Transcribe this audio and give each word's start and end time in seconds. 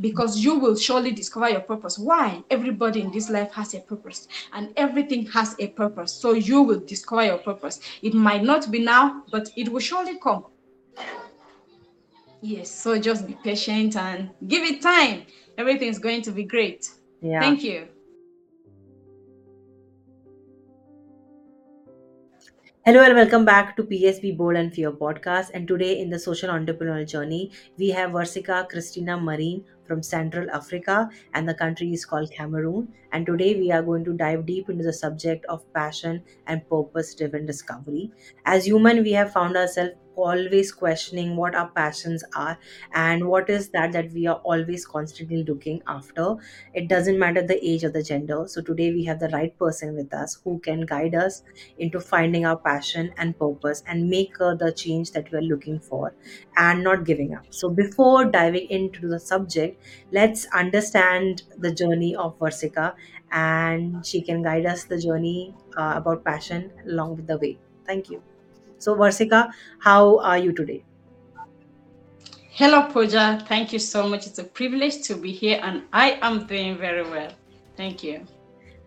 because 0.00 0.38
you 0.38 0.58
will 0.58 0.76
surely 0.76 1.12
discover 1.12 1.48
your 1.48 1.60
purpose. 1.60 1.98
Why? 1.98 2.42
Everybody 2.50 3.00
in 3.00 3.10
this 3.10 3.30
life 3.30 3.52
has 3.52 3.72
a 3.74 3.80
purpose 3.80 4.28
and 4.52 4.72
everything 4.76 5.26
has 5.28 5.56
a 5.58 5.68
purpose. 5.68 6.12
So 6.12 6.32
you 6.32 6.62
will 6.62 6.80
discover 6.80 7.24
your 7.24 7.38
purpose. 7.38 7.80
It 8.02 8.12
might 8.12 8.42
not 8.42 8.70
be 8.70 8.80
now, 8.80 9.24
but 9.30 9.48
it 9.56 9.70
will 9.70 9.80
surely 9.80 10.18
come. 10.18 10.44
Yes, 12.42 12.70
so 12.70 12.98
just 12.98 13.26
be 13.26 13.34
patient 13.42 13.96
and 13.96 14.30
give 14.46 14.62
it 14.62 14.82
time. 14.82 15.24
Everything 15.56 15.88
is 15.88 15.98
going 15.98 16.20
to 16.22 16.32
be 16.32 16.44
great. 16.44 16.90
Yeah. 17.22 17.40
Thank 17.40 17.62
you. 17.62 17.88
Hello 22.90 23.04
and 23.04 23.14
welcome 23.14 23.44
back 23.44 23.76
to 23.76 23.84
PSB 23.84 24.36
Bold 24.36 24.56
and 24.56 24.74
Fear 24.74 24.90
podcast. 24.90 25.50
And 25.54 25.68
today 25.68 26.00
in 26.00 26.10
the 26.10 26.18
social 26.18 26.50
entrepreneurial 26.50 27.06
journey, 27.06 27.52
we 27.78 27.88
have 27.90 28.10
Verseka 28.10 28.68
Christina 28.68 29.16
Marine 29.16 29.64
from 29.86 30.02
Central 30.02 30.50
Africa, 30.50 31.08
and 31.32 31.48
the 31.48 31.54
country 31.54 31.92
is 31.92 32.04
called 32.04 32.32
Cameroon. 32.32 32.92
And 33.12 33.24
today 33.24 33.54
we 33.54 33.70
are 33.70 33.80
going 33.80 34.04
to 34.06 34.12
dive 34.12 34.44
deep 34.44 34.68
into 34.68 34.82
the 34.82 34.92
subject 34.92 35.44
of 35.44 35.72
passion 35.72 36.24
and 36.48 36.68
purpose 36.68 37.14
driven 37.14 37.46
discovery. 37.46 38.10
As 38.44 38.66
human, 38.66 39.04
we 39.04 39.12
have 39.12 39.32
found 39.32 39.56
ourselves 39.56 39.94
always 40.22 40.72
questioning 40.72 41.36
what 41.36 41.54
our 41.54 41.68
passions 41.68 42.24
are 42.34 42.58
and 42.92 43.26
what 43.28 43.48
is 43.50 43.70
that 43.70 43.92
that 43.92 44.12
we 44.12 44.26
are 44.26 44.36
always 44.44 44.86
constantly 44.86 45.44
looking 45.44 45.82
after. 45.86 46.36
It 46.74 46.88
doesn't 46.88 47.18
matter 47.18 47.42
the 47.46 47.58
age 47.64 47.84
or 47.84 47.90
the 47.90 48.02
gender. 48.02 48.44
So 48.46 48.60
today 48.62 48.92
we 48.92 49.04
have 49.04 49.20
the 49.20 49.28
right 49.28 49.56
person 49.58 49.94
with 49.96 50.12
us 50.14 50.38
who 50.44 50.58
can 50.60 50.82
guide 50.86 51.14
us 51.14 51.42
into 51.78 52.00
finding 52.00 52.44
our 52.46 52.56
passion 52.56 53.12
and 53.16 53.38
purpose 53.38 53.82
and 53.86 54.08
make 54.08 54.40
uh, 54.40 54.54
the 54.54 54.72
change 54.72 55.12
that 55.12 55.30
we 55.30 55.38
are 55.38 55.42
looking 55.42 55.78
for 55.80 56.14
and 56.56 56.82
not 56.82 57.04
giving 57.04 57.34
up. 57.34 57.44
So 57.50 57.70
before 57.70 58.24
diving 58.24 58.68
into 58.70 59.08
the 59.08 59.20
subject 59.20 59.82
let's 60.12 60.46
understand 60.54 61.42
the 61.58 61.72
journey 61.72 62.14
of 62.16 62.38
verseka 62.38 62.94
and 63.32 64.04
she 64.04 64.20
can 64.22 64.42
guide 64.42 64.66
us 64.66 64.84
the 64.84 64.98
journey 64.98 65.54
uh, 65.76 65.94
about 65.96 66.24
passion 66.24 66.70
along 66.86 67.16
with 67.16 67.26
the 67.26 67.38
way. 67.38 67.58
Thank 67.86 68.10
you 68.10 68.22
so, 68.80 68.94
Verseka, 68.94 69.50
how 69.78 70.18
are 70.20 70.38
you 70.38 70.52
today? 70.52 70.82
Hello, 72.50 72.88
Pooja. 72.90 73.44
Thank 73.46 73.72
you 73.72 73.78
so 73.78 74.08
much. 74.08 74.26
It's 74.26 74.38
a 74.38 74.44
privilege 74.44 75.02
to 75.02 75.16
be 75.16 75.32
here, 75.32 75.60
and 75.62 75.82
I 75.92 76.18
am 76.22 76.46
doing 76.46 76.78
very 76.78 77.02
well. 77.02 77.30
Thank 77.76 78.02
you. 78.02 78.26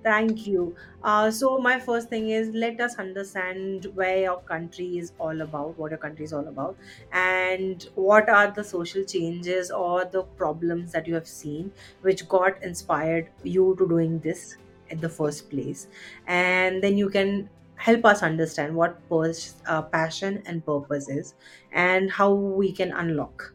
Thank 0.04 0.48
you. 0.48 0.76
Uh, 1.04 1.30
so, 1.30 1.60
my 1.60 1.80
first 1.80 2.10
thing 2.10 2.30
is 2.30 2.50
let 2.50 2.82
us 2.82 2.98
understand 2.98 3.86
where 3.94 4.18
your 4.18 4.42
country 4.42 4.98
is 4.98 5.14
all 5.20 5.42
about, 5.42 5.78
what 5.78 5.92
your 5.92 6.00
country 6.00 6.26
is 6.26 6.34
all 6.34 6.48
about, 6.48 6.76
and 7.12 7.88
what 7.96 8.30
are 8.30 8.52
the 8.52 8.64
social 8.64 9.04
changes 9.04 9.72
or 9.72 10.06
the 10.06 10.24
problems 10.24 10.92
that 10.92 11.08
you 11.08 11.14
have 11.14 11.28
seen 11.28 11.72
which 12.02 12.28
got 12.28 12.62
inspired 12.64 13.30
you 13.44 13.76
to 13.78 13.88
doing 13.88 14.20
this 14.20 14.58
in 14.90 15.00
the 15.00 15.10
first 15.10 15.50
place. 15.50 15.88
And 16.28 16.84
then 16.84 16.98
you 16.98 17.10
can 17.10 17.50
help 17.76 18.06
us 18.06 18.24
understand 18.24 18.76
what 18.76 18.98
pers- 19.10 19.62
uh, 19.68 19.82
passion 19.82 20.42
and 20.46 20.66
purpose 20.66 21.10
is 21.10 21.36
and 21.72 22.12
how 22.12 22.32
we 22.34 22.72
can 22.72 22.92
unlock 22.92 23.54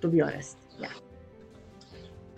to 0.00 0.08
be 0.08 0.20
honest 0.20 0.58
yeah 0.78 0.92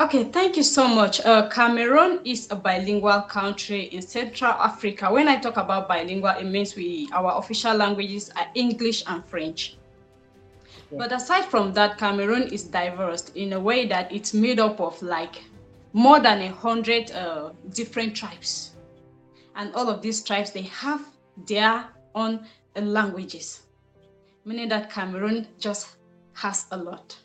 Okay, 0.01 0.31
thank 0.31 0.57
you 0.57 0.63
so 0.63 0.87
much. 0.87 1.21
Uh, 1.27 1.49
Cameroon 1.49 2.21
is 2.25 2.47
a 2.53 2.55
bilingual 2.55 3.21
country 3.23 3.87
in 3.87 4.01
Central 4.01 4.53
Africa. 4.53 5.13
When 5.13 5.27
I 5.27 5.41
talk 5.41 5.57
about 5.57 5.89
bilingual, 5.89 6.31
it 6.39 6.45
means 6.45 6.77
we 6.77 7.09
our 7.13 7.37
official 7.37 7.75
languages 7.75 8.31
are 8.37 8.47
English 8.55 9.03
and 9.09 9.27
French. 9.27 9.77
Yeah. 10.93 10.99
But 10.99 11.13
aside 11.13 11.47
from 11.47 11.73
that, 11.73 11.99
Cameroon 11.99 12.45
is 12.53 12.63
diverse 12.63 13.31
in 13.35 13.55
a 13.55 13.61
way 13.61 13.87
that 13.87 14.13
it's 14.13 14.33
made 14.33 14.61
up 14.61 14.81
of 14.81 15.03
like 15.03 15.43
more 15.93 16.21
than 16.21 16.43
a 16.43 16.49
hundred 16.53 17.11
uh, 17.11 17.51
different 17.75 18.15
tribes 18.15 18.78
and 19.59 19.75
all 19.75 19.91
of 19.91 20.01
these 20.01 20.23
tribes 20.23 20.53
they 20.53 20.63
have 20.63 21.05
their 21.47 21.85
own 22.15 22.47
languages. 22.77 23.63
Meaning 24.45 24.69
that 24.71 24.91
cameroon 24.91 25.47
just 25.59 25.97
has 26.33 26.67
a 26.71 26.77
lot. 26.77 27.17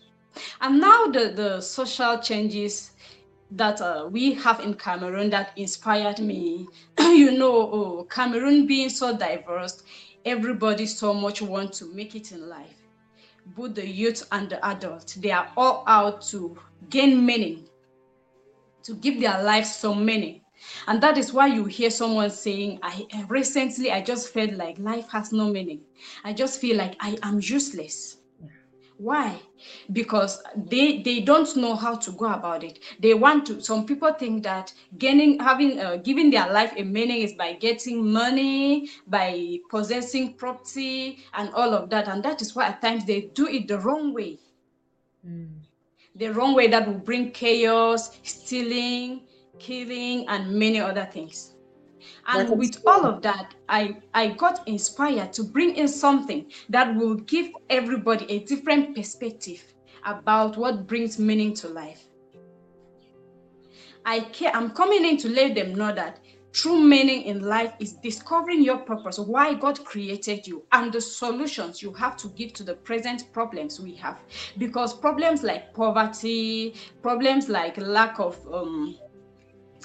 And 0.60 0.82
now 0.82 1.08
the 1.08 1.30
the 1.30 1.62
social 1.62 2.18
changes 2.20 2.92
that 3.52 3.80
uh, 3.82 4.10
we 4.12 4.34
have 4.34 4.60
in 4.60 4.74
cameroon 4.74 5.30
that 5.30 5.52
inspired 5.56 6.20
me. 6.20 6.68
You 7.00 7.38
know 7.38 7.56
oh, 7.72 8.08
cameroon 8.10 8.66
being 8.66 8.90
so 8.90 9.16
diverse 9.16 9.84
everybody 10.26 10.86
so 10.86 11.14
much 11.14 11.42
want 11.42 11.74
to 11.74 11.94
make 11.94 12.16
it 12.16 12.32
in 12.32 12.50
life. 12.50 12.82
Both 13.46 13.76
the 13.76 13.88
youth 13.88 14.26
and 14.32 14.50
the 14.50 14.66
adults 14.66 15.14
they 15.16 15.32
are 15.32 15.52
all 15.56 15.84
out 15.86 16.22
to 16.30 16.58
gain 16.90 17.24
meaning 17.26 17.66
to 18.84 18.96
give 18.96 19.20
their 19.20 19.44
lives 19.44 19.76
some 19.76 20.04
meaning 20.04 20.43
and 20.88 21.02
that 21.02 21.18
is 21.18 21.34
why 21.34 21.48
you 21.48 21.66
hear 21.66 21.90
someone 21.90 22.30
saying, 22.30 22.80
I 22.82 23.08
recently 23.28 23.92
I 23.92 24.02
just 24.02 24.34
felt 24.34 24.54
like 24.54 24.78
life 24.80 25.10
has 25.12 25.32
no 25.32 25.50
meaning. 25.50 25.82
I 26.24 26.34
just 26.34 26.60
feel 26.60 26.78
like 26.78 26.96
I 27.00 27.18
am 27.24 27.40
useless. 27.42 28.18
Why? 28.98 29.42
Because 29.92 30.42
they 30.56 31.02
they 31.02 31.22
don't 31.22 31.54
know 31.58 31.76
how 31.76 31.96
to 31.96 32.12
go 32.12 32.26
about 32.32 32.64
it. 32.64 32.80
They 33.00 33.14
want 33.14 33.46
to. 33.48 33.62
Some 33.62 33.86
people 33.86 34.14
think 34.14 34.44
that 34.44 34.72
gaining, 34.98 35.40
having, 35.40 35.80
uh, 35.80 35.98
giving 35.98 36.30
their 36.30 36.52
life 36.52 36.74
a 36.78 36.84
meaning 36.84 37.22
is 37.22 37.34
by 37.34 37.54
getting 37.54 38.12
money, 38.12 38.90
by 39.08 39.58
possessing 39.70 40.36
property, 40.36 41.20
and 41.34 41.52
all 41.54 41.74
of 41.74 41.90
that. 41.90 42.08
And 42.08 42.24
that 42.24 42.42
is 42.42 42.56
why 42.56 42.68
at 42.68 42.82
times 42.82 43.06
they 43.06 43.22
do 43.34 43.48
it 43.48 43.68
the 43.68 43.80
wrong 43.80 44.14
way. 44.14 44.40
Mm. 45.28 45.50
The 46.16 46.30
wrong 46.30 46.54
way 46.54 46.68
that 46.68 46.88
will 46.88 47.00
bring 47.00 47.32
chaos, 47.32 48.12
stealing, 48.22 49.22
killing, 49.60 50.28
and 50.28 50.52
many 50.54 50.80
other 50.80 51.06
things. 51.06 51.54
And 52.28 52.58
with 52.58 52.82
all 52.86 53.06
of 53.06 53.22
that, 53.22 53.54
I, 53.70 53.98
I 54.14 54.28
got 54.28 54.68
inspired 54.68 55.34
to 55.34 55.44
bring 55.44 55.76
in 55.76 55.88
something 55.88 56.52
that 56.70 56.96
will 56.96 57.16
give 57.16 57.52
everybody 57.70 58.30
a 58.32 58.40
different 58.40 58.96
perspective 58.96 59.64
about 60.06 60.58
what 60.58 60.88
brings 60.88 61.20
meaning 61.20 61.54
to 61.56 61.70
life. 61.70 62.04
I 64.06 64.20
care, 64.20 64.52
I'm 64.54 64.72
coming 64.72 65.06
in 65.06 65.18
to 65.18 65.30
let 65.30 65.56
them 65.56 65.76
know 65.76 65.94
that 65.94 66.20
true 66.52 66.80
meaning 66.80 67.24
in 67.24 67.42
life 67.42 67.74
is 67.80 67.94
discovering 67.94 68.62
your 68.62 68.78
purpose, 68.78 69.18
why 69.18 69.54
God 69.54 69.84
created 69.84 70.46
you, 70.46 70.64
and 70.72 70.92
the 70.92 71.02
solutions 71.02 71.82
you 71.82 71.92
have 71.94 72.16
to 72.18 72.28
give 72.30 72.54
to 72.54 72.64
the 72.64 72.76
present 72.76 73.32
problems 73.34 73.80
we 73.80 73.96
have. 73.96 74.20
Because 74.58 74.94
problems 74.94 75.42
like 75.42 75.74
poverty, 75.74 76.76
problems 77.02 77.50
like 77.50 77.78
lack 77.78 78.20
of 78.20 78.38
um, 78.54 78.96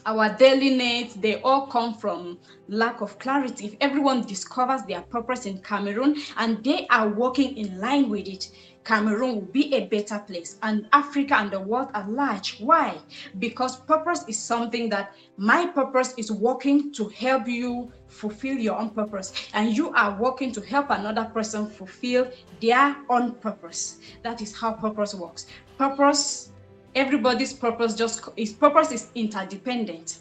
our 0.06 0.34
daily 0.36 0.76
needs, 0.76 1.14
they 1.14 1.41
all 1.42 1.66
come 1.66 1.94
from 1.94 2.38
lack 2.69 3.00
of 3.00 3.19
clarity. 3.19 3.66
If 3.66 3.76
everyone 3.81 4.26
discovers 4.26 4.82
their 4.82 5.03
purpose 5.03 5.47
in 5.47 5.59
Cameroon 5.59 6.16
and 6.36 6.62
they 6.64 6.86
are 6.88 7.09
working 7.09 7.56
in 7.56 7.78
line 7.78 8.09
with 8.09 8.26
it, 8.26 8.50
Cameroon 8.84 9.34
will 9.34 9.53
be 9.53 9.75
a 9.75 9.84
better 9.86 10.19
place 10.19 10.56
and 10.62 10.88
Africa 10.94 11.34
and 11.34 11.50
the 11.50 11.60
world 11.60 11.91
at 11.92 12.09
large. 12.09 12.59
Why? 12.59 12.98
Because 13.38 13.76
purpose 13.76 14.25
is 14.28 14.38
something 14.38 14.88
that 14.88 15.14
my 15.36 15.66
purpose 15.66 16.15
is 16.16 16.32
working 16.32 16.91
to 16.92 17.09
help 17.09 17.47
you 17.47 17.92
fulfill 18.06 18.56
your 18.56 18.78
own 18.78 18.88
purpose, 18.91 19.50
and 19.53 19.76
you 19.76 19.92
are 19.92 20.16
working 20.19 20.53
to 20.53 20.62
help 20.62 20.88
another 20.88 21.26
person 21.26 21.69
fulfill 21.69 22.30
their 22.62 22.97
own 23.10 23.32
purpose. 23.32 23.98
That 24.22 24.41
is 24.41 24.56
how 24.56 24.72
purpose 24.72 25.15
works. 25.15 25.47
Purpose 25.76 26.53
everybody's 26.98 27.53
purpose 27.53 27.94
just 27.94 28.20
his 28.36 28.53
purpose 28.53 28.91
is 28.92 29.10
interdependent. 29.14 30.19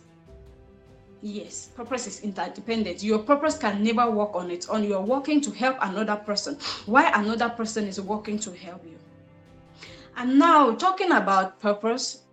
Yes 1.22 1.70
purpose 1.76 2.06
is 2.08 2.22
interdependent. 2.22 3.04
Your 3.04 3.20
purpose 3.20 3.58
can 3.58 3.84
never 3.84 4.10
work 4.12 4.36
on 4.36 4.52
its 4.52 4.70
own. 4.70 4.84
You're 4.84 5.02
working 5.02 5.42
to 5.42 5.52
help 5.52 5.78
another 5.82 6.16
person. 6.16 6.58
Why 6.86 7.12
another 7.16 7.50
person 7.50 7.88
is 7.88 8.00
working 8.00 8.38
to 8.40 8.52
help 8.54 8.86
you? 8.86 8.98
And 10.16 10.38
now 10.38 10.76
talking 10.76 11.12
about 11.12 11.60
purpose 11.60 12.24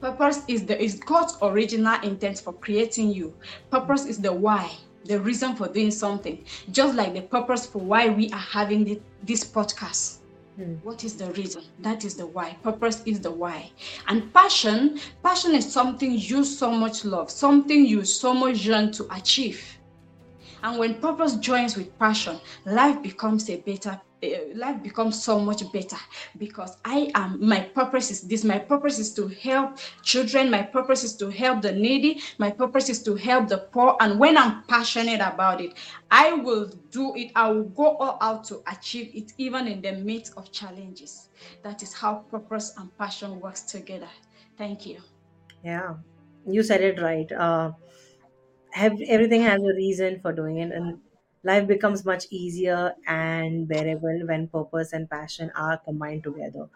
purpose 0.00 0.42
is 0.48 0.64
the 0.64 0.80
is 0.80 0.94
god's 0.94 1.36
original 1.42 2.00
intent 2.02 2.38
for 2.38 2.52
creating 2.52 3.12
you. 3.12 3.34
Purpose 3.70 4.06
is 4.06 4.18
the 4.18 4.32
why 4.32 4.70
the 5.04 5.18
reason 5.18 5.56
for 5.56 5.66
doing 5.66 5.90
something. 5.90 6.44
Just 6.70 6.94
like 6.94 7.14
the 7.14 7.22
purpose 7.22 7.66
for 7.66 7.80
why 7.80 8.10
we 8.10 8.30
are 8.30 8.46
having 8.54 9.02
this 9.24 9.44
podcast 9.44 10.19
Hmm. 10.60 10.74
What 10.82 11.04
is 11.04 11.16
the 11.16 11.32
reason? 11.32 11.62
That 11.78 12.04
is 12.04 12.16
the 12.16 12.26
why. 12.26 12.54
Purpose 12.62 13.02
is 13.06 13.18
the 13.20 13.30
why. 13.30 13.70
And 14.08 14.30
passion, 14.34 15.00
passion 15.22 15.54
is 15.54 15.72
something 15.72 16.12
you 16.12 16.44
so 16.44 16.70
much 16.70 17.02
love, 17.02 17.30
something 17.30 17.86
you 17.86 18.04
so 18.04 18.34
much 18.34 18.66
yearn 18.66 18.92
to 18.92 19.06
achieve. 19.10 19.78
And 20.62 20.78
when 20.78 21.00
purpose 21.00 21.36
joins 21.36 21.78
with 21.78 21.98
passion, 21.98 22.38
life 22.66 23.02
becomes 23.02 23.48
a 23.48 23.56
better 23.56 23.98
life 24.54 24.82
becomes 24.82 25.22
so 25.22 25.38
much 25.38 25.70
better 25.72 25.96
because 26.38 26.76
I 26.84 27.10
am 27.14 27.38
my 27.46 27.60
purpose 27.60 28.10
is 28.10 28.22
this. 28.22 28.44
My 28.44 28.58
purpose 28.58 28.98
is 28.98 29.14
to 29.14 29.28
help 29.28 29.78
children. 30.02 30.50
My 30.50 30.62
purpose 30.62 31.04
is 31.04 31.16
to 31.16 31.30
help 31.30 31.62
the 31.62 31.72
needy. 31.72 32.20
My 32.38 32.50
purpose 32.50 32.88
is 32.88 33.02
to 33.04 33.14
help 33.14 33.48
the 33.48 33.58
poor. 33.58 33.96
And 34.00 34.18
when 34.18 34.36
I'm 34.36 34.64
passionate 34.64 35.20
about 35.20 35.60
it, 35.60 35.74
I 36.10 36.32
will 36.32 36.70
do 36.90 37.14
it. 37.16 37.32
I 37.34 37.50
will 37.50 37.64
go 37.64 37.96
all 37.96 38.18
out 38.20 38.44
to 38.44 38.62
achieve 38.70 39.10
it, 39.14 39.32
even 39.38 39.66
in 39.66 39.80
the 39.80 39.92
midst 39.92 40.34
of 40.36 40.52
challenges. 40.52 41.28
That 41.62 41.82
is 41.82 41.94
how 41.94 42.26
purpose 42.30 42.74
and 42.76 42.96
passion 42.98 43.40
works 43.40 43.62
together. 43.62 44.10
Thank 44.58 44.84
you. 44.84 44.98
Yeah, 45.64 45.94
you 46.46 46.62
said 46.62 46.82
it 46.82 47.00
right. 47.00 47.30
Uh, 47.32 47.72
have 48.72 49.00
everything 49.08 49.42
has 49.42 49.60
a 49.62 49.74
reason 49.74 50.20
for 50.20 50.32
doing 50.32 50.58
it, 50.58 50.72
and 50.72 50.98
life 51.42 51.66
becomes 51.66 52.04
much 52.04 52.26
easier 52.30 52.94
and 53.06 53.66
bearable 53.68 54.20
when 54.26 54.48
purpose 54.48 54.92
and 54.92 55.08
passion 55.10 55.50
are 55.54 55.78
combined 55.78 56.22
together. 56.24 56.68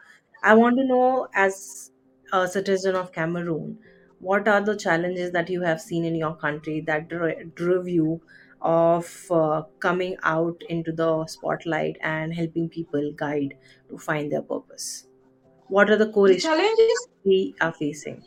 I 0.42 0.54
want 0.54 0.76
to 0.78 0.84
know, 0.86 1.28
as 1.34 1.90
a 2.32 2.46
citizen 2.48 2.94
of 2.94 3.12
Cameroon, 3.12 3.78
what 4.20 4.48
are 4.48 4.60
the 4.60 4.76
challenges 4.76 5.32
that 5.32 5.50
you 5.50 5.62
have 5.62 5.80
seen 5.80 6.04
in 6.04 6.14
your 6.14 6.34
country 6.36 6.80
that 6.82 7.08
dri- 7.08 7.50
drove 7.54 7.88
you 7.88 8.22
of 8.60 9.26
uh, 9.30 9.62
coming 9.80 10.16
out 10.22 10.62
into 10.68 10.92
the 10.92 11.26
spotlight 11.26 11.96
and 12.00 12.34
helping 12.34 12.68
people 12.68 13.12
guide 13.12 13.56
to 13.88 13.98
find 13.98 14.32
their 14.32 14.42
purpose? 14.42 15.06
What 15.68 15.90
are 15.90 15.96
the 15.96 16.10
core 16.12 16.28
The 16.28 16.36
issues 16.36 16.42
challenges 16.42 17.08
we 17.24 17.54
are 17.60 17.72
facing? 17.72 18.24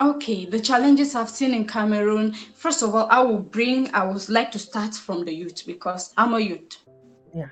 Okay, 0.00 0.44
the 0.44 0.60
challenges 0.60 1.14
I've 1.14 1.30
seen 1.30 1.54
in 1.54 1.66
Cameroon. 1.66 2.32
First 2.54 2.82
of 2.82 2.94
all, 2.94 3.08
I 3.10 3.22
will 3.22 3.38
bring, 3.38 3.92
I 3.94 4.04
would 4.04 4.28
like 4.28 4.50
to 4.52 4.58
start 4.58 4.94
from 4.94 5.24
the 5.24 5.32
youth 5.32 5.64
because 5.66 6.12
I'm 6.18 6.34
a 6.34 6.40
youth. 6.40 6.76
Yeah. 7.34 7.48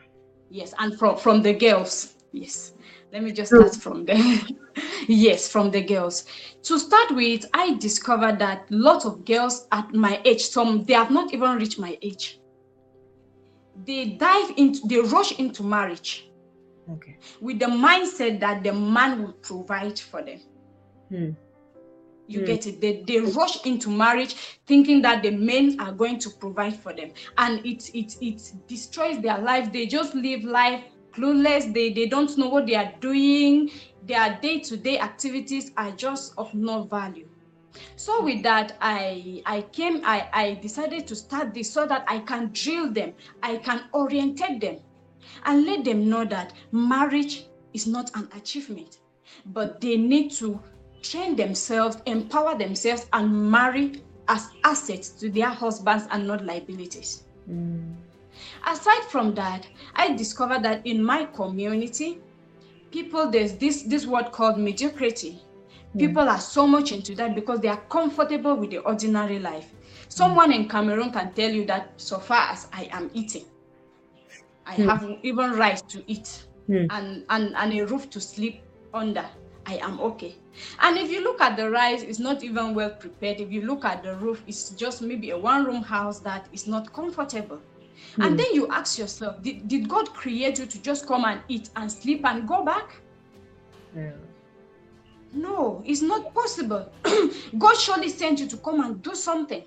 Yes, 0.50 0.74
and 0.78 0.98
from 0.98 1.16
from 1.16 1.42
the 1.42 1.54
girls. 1.54 2.14
Yes. 2.32 2.74
Let 3.12 3.22
me 3.22 3.32
just 3.32 3.54
start 3.54 3.76
from 3.76 4.04
them. 4.04 4.40
yes, 5.08 5.48
from 5.48 5.70
the 5.70 5.80
girls. 5.80 6.26
To 6.64 6.78
start 6.78 7.12
with, 7.12 7.46
I 7.54 7.74
discovered 7.74 8.38
that 8.40 8.66
lots 8.70 9.06
of 9.06 9.24
girls 9.24 9.66
at 9.72 9.94
my 9.94 10.20
age, 10.24 10.42
some 10.42 10.84
they 10.84 10.94
have 10.94 11.10
not 11.10 11.32
even 11.32 11.56
reached 11.56 11.78
my 11.78 11.96
age. 12.02 12.40
They 13.86 14.16
dive 14.20 14.52
into 14.56 14.86
they 14.86 15.00
rush 15.00 15.38
into 15.38 15.62
marriage 15.62 16.28
Okay. 16.90 17.16
with 17.40 17.58
the 17.58 17.66
mindset 17.66 18.38
that 18.40 18.62
the 18.62 18.72
man 18.72 19.22
will 19.22 19.32
provide 19.32 19.98
for 19.98 20.22
them. 20.22 20.40
Hmm. 21.08 21.30
You 22.26 22.40
Hmm. 22.40 22.44
get 22.44 22.66
it? 22.66 22.80
They, 22.80 23.02
they 23.06 23.20
rush 23.20 23.64
into 23.66 23.90
marriage 23.90 24.34
thinking 24.66 25.02
that 25.02 25.22
the 25.22 25.30
men 25.30 25.76
are 25.80 25.92
going 25.92 26.18
to 26.20 26.30
provide 26.30 26.76
for 26.76 26.92
them. 26.94 27.12
And 27.36 27.64
it 27.66 27.82
it 27.94 28.14
it 28.20 28.42
destroys 28.66 29.20
their 29.20 29.38
life. 29.38 29.72
They 29.72 29.86
just 29.86 30.14
live 30.14 30.44
life 30.44 30.84
clueless. 31.14 31.72
They 31.72 31.92
they 31.92 32.06
don't 32.06 32.36
know 32.38 32.48
what 32.48 32.66
they 32.66 32.74
are 32.76 32.92
doing. 33.00 33.70
Their 34.02 34.38
day-to-day 34.40 34.98
activities 34.98 35.70
are 35.76 35.92
just 35.92 36.32
of 36.38 36.52
no 36.54 36.84
value. 36.84 37.28
So 37.96 38.24
with 38.24 38.42
that, 38.44 38.76
I 38.80 39.42
I 39.46 39.62
came, 39.62 40.00
I, 40.04 40.28
I 40.32 40.54
decided 40.54 41.06
to 41.08 41.16
start 41.16 41.54
this 41.54 41.72
so 41.72 41.86
that 41.86 42.04
I 42.08 42.20
can 42.20 42.50
drill 42.52 42.92
them, 42.92 43.14
I 43.42 43.56
can 43.58 43.84
orientate 43.94 44.60
them, 44.60 44.80
and 45.44 45.64
let 45.66 45.84
them 45.84 46.08
know 46.08 46.24
that 46.24 46.52
marriage 46.72 47.50
is 47.72 47.86
not 47.86 48.10
an 48.16 48.28
achievement, 48.34 48.98
but 49.44 49.80
they 49.80 49.96
need 49.96 50.30
to 50.32 50.62
train 51.04 51.36
themselves, 51.36 51.98
empower 52.06 52.56
themselves, 52.56 53.06
and 53.12 53.50
marry 53.50 54.02
as 54.28 54.48
assets 54.64 55.10
to 55.10 55.30
their 55.30 55.50
husbands 55.50 56.06
and 56.10 56.26
not 56.26 56.44
liabilities. 56.44 57.24
Hmm. 57.46 57.92
Aside 58.66 59.04
from 59.10 59.34
that, 59.34 59.66
I 59.94 60.14
discovered 60.14 60.62
that 60.62 60.86
in 60.86 61.04
my 61.04 61.26
community, 61.26 62.18
people 62.90 63.30
there's 63.30 63.54
this 63.54 63.82
this 63.82 64.06
word 64.06 64.32
called 64.32 64.58
mediocrity. 64.58 65.40
Hmm. 65.92 65.98
People 65.98 66.28
are 66.28 66.40
so 66.40 66.66
much 66.66 66.90
into 66.92 67.14
that 67.16 67.34
because 67.34 67.60
they 67.60 67.68
are 67.68 67.80
comfortable 67.90 68.56
with 68.56 68.70
the 68.70 68.78
ordinary 68.78 69.38
life. 69.38 69.70
Someone 70.08 70.52
in 70.52 70.68
Cameroon 70.68 71.10
can 71.12 71.32
tell 71.34 71.50
you 71.50 71.66
that 71.66 71.92
so 71.96 72.18
far 72.18 72.50
as 72.50 72.66
I 72.72 72.88
am 72.90 73.10
eating, 73.14 73.44
I 74.66 74.74
Hmm. 74.76 74.88
have 74.88 75.18
even 75.22 75.52
rice 75.52 75.82
to 75.82 76.02
eat 76.10 76.46
Hmm. 76.66 76.86
and, 76.90 77.24
and, 77.28 77.54
and 77.56 77.72
a 77.74 77.86
roof 77.86 78.08
to 78.10 78.20
sleep 78.20 78.62
under. 78.94 79.26
I 79.66 79.76
am 79.76 80.00
okay. 80.00 80.36
And 80.80 80.98
if 80.98 81.10
you 81.10 81.22
look 81.22 81.40
at 81.40 81.56
the 81.56 81.70
rice, 81.70 82.02
it's 82.02 82.18
not 82.18 82.42
even 82.42 82.74
well 82.74 82.90
prepared. 82.90 83.40
If 83.40 83.50
you 83.50 83.62
look 83.62 83.84
at 83.84 84.02
the 84.02 84.14
roof, 84.16 84.42
it's 84.46 84.70
just 84.70 85.02
maybe 85.02 85.30
a 85.30 85.38
one 85.38 85.64
room 85.64 85.82
house 85.82 86.20
that 86.20 86.46
is 86.52 86.66
not 86.66 86.92
comfortable. 86.92 87.60
Hmm. 88.16 88.22
And 88.22 88.38
then 88.38 88.52
you 88.52 88.68
ask 88.68 88.98
yourself, 88.98 89.42
did, 89.42 89.66
did 89.68 89.88
God 89.88 90.12
create 90.12 90.58
you 90.58 90.66
to 90.66 90.82
just 90.82 91.06
come 91.06 91.24
and 91.24 91.40
eat 91.48 91.70
and 91.76 91.90
sleep 91.90 92.24
and 92.24 92.46
go 92.46 92.64
back? 92.64 92.96
Yeah. 93.96 94.12
No, 95.32 95.82
it's 95.84 96.02
not 96.02 96.32
possible. 96.32 96.92
God 97.58 97.76
surely 97.76 98.08
sent 98.08 98.40
you 98.40 98.46
to 98.48 98.56
come 98.58 98.84
and 98.84 99.02
do 99.02 99.14
something. 99.14 99.64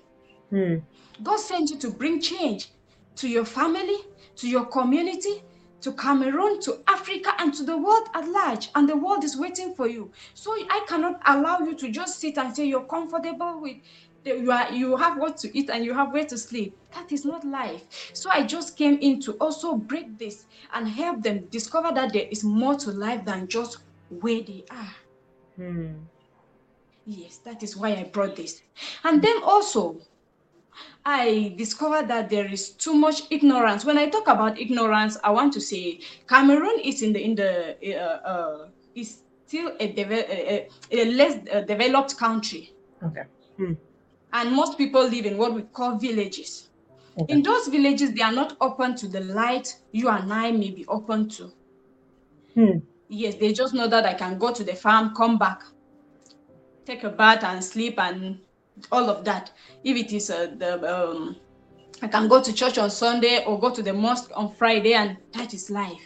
Hmm. 0.50 0.76
God 1.22 1.38
sent 1.38 1.70
you 1.70 1.78
to 1.78 1.90
bring 1.90 2.20
change 2.20 2.70
to 3.16 3.28
your 3.28 3.44
family, 3.44 3.98
to 4.36 4.48
your 4.48 4.64
community, 4.66 5.42
to 5.80 5.92
Cameroon, 5.92 6.60
to 6.62 6.82
Africa, 6.88 7.32
and 7.38 7.54
to 7.54 7.64
the 7.64 7.76
world 7.76 8.08
at 8.14 8.28
large. 8.28 8.68
And 8.74 8.88
the 8.88 8.96
world 8.96 9.24
is 9.24 9.36
waiting 9.36 9.74
for 9.74 9.88
you. 9.88 10.10
So 10.34 10.52
I 10.52 10.84
cannot 10.88 11.20
allow 11.26 11.60
you 11.60 11.76
to 11.76 11.90
just 11.90 12.20
sit 12.20 12.38
and 12.38 12.54
say 12.54 12.66
you're 12.66 12.86
comfortable 12.86 13.60
with 13.60 13.76
you 14.24 14.50
are 14.50 14.72
you 14.72 14.96
have 14.96 15.16
what 15.18 15.36
to 15.38 15.58
eat 15.58 15.70
and 15.70 15.84
you 15.84 15.94
have 15.94 16.12
where 16.12 16.24
to 16.26 16.36
sleep. 16.38 16.76
That 16.94 17.10
is 17.12 17.24
not 17.24 17.44
life. 17.44 18.10
So 18.12 18.30
I 18.30 18.44
just 18.44 18.76
came 18.76 18.98
in 19.00 19.20
to 19.22 19.32
also 19.34 19.76
break 19.76 20.18
this 20.18 20.46
and 20.72 20.88
help 20.88 21.22
them 21.22 21.46
discover 21.50 21.92
that 21.94 22.12
there 22.12 22.26
is 22.30 22.44
more 22.44 22.74
to 22.76 22.90
life 22.90 23.24
than 23.24 23.48
just 23.48 23.78
where 24.08 24.42
they 24.42 24.64
are. 24.70 24.94
Hmm. 25.56 25.92
Yes, 27.04 27.38
that 27.38 27.62
is 27.62 27.76
why 27.76 27.90
I 27.90 28.04
brought 28.04 28.36
this. 28.36 28.62
And 29.04 29.22
then 29.22 29.42
also, 29.42 29.98
I 31.04 31.54
discovered 31.56 32.08
that 32.08 32.28
there 32.30 32.46
is 32.46 32.70
too 32.76 32.94
much 32.94 33.22
ignorance. 33.30 33.84
When 33.84 33.98
I 33.98 34.08
talk 34.08 34.28
about 34.28 34.58
ignorance, 34.58 35.16
I 35.24 35.30
want 35.30 35.52
to 35.54 35.60
say 35.60 36.00
Cameroon 36.28 36.80
is 36.84 37.02
in 37.02 37.12
the 37.12 37.20
in 37.22 37.34
the 37.34 37.76
uh, 37.96 38.28
uh, 38.28 38.68
is 38.94 39.22
still 39.46 39.72
a, 39.80 39.92
deve- 39.92 40.12
a, 40.12 40.68
a, 40.92 41.02
a 41.02 41.04
less 41.12 41.38
uh, 41.52 41.60
developed 41.62 42.16
country, 42.18 42.74
Okay. 43.02 43.22
and 44.32 44.52
most 44.52 44.76
people 44.78 45.02
live 45.06 45.26
in 45.26 45.36
what 45.38 45.54
we 45.54 45.62
call 45.62 45.98
villages. 45.98 46.70
Okay. 47.16 47.34
In 47.34 47.42
those 47.42 47.68
villages, 47.68 48.12
they 48.14 48.22
are 48.22 48.32
not 48.32 48.56
open 48.60 48.94
to 48.96 49.08
the 49.08 49.20
light 49.20 49.68
you 49.92 50.08
and 50.08 50.32
I 50.32 50.50
may 50.52 50.70
be 50.70 50.86
open 50.88 51.28
to. 51.30 51.52
Hmm. 52.54 52.78
Yes, 53.08 53.34
they 53.36 53.52
just 53.52 53.74
know 53.74 53.86
that 53.88 54.06
I 54.06 54.14
can 54.14 54.38
go 54.38 54.52
to 54.52 54.64
the 54.64 54.74
farm, 54.74 55.14
come 55.14 55.36
back, 55.38 55.60
take 56.84 57.04
a 57.04 57.10
bath 57.10 57.44
and 57.44 57.62
sleep 57.64 57.98
and 57.98 58.40
all 58.92 59.08
of 59.10 59.24
that. 59.24 59.50
If 59.84 59.96
it 59.96 60.12
is 60.12 60.30
uh, 60.30 60.48
the 60.56 60.72
um, 61.10 61.36
I 62.02 62.08
can 62.08 62.28
go 62.28 62.42
to 62.42 62.52
church 62.52 62.78
on 62.78 62.90
Sunday 62.90 63.44
or 63.44 63.58
go 63.58 63.70
to 63.70 63.82
the 63.82 63.92
mosque 63.92 64.30
on 64.36 64.54
Friday, 64.54 64.94
and 64.94 65.16
that 65.32 65.52
is 65.54 65.70
life. 65.70 66.02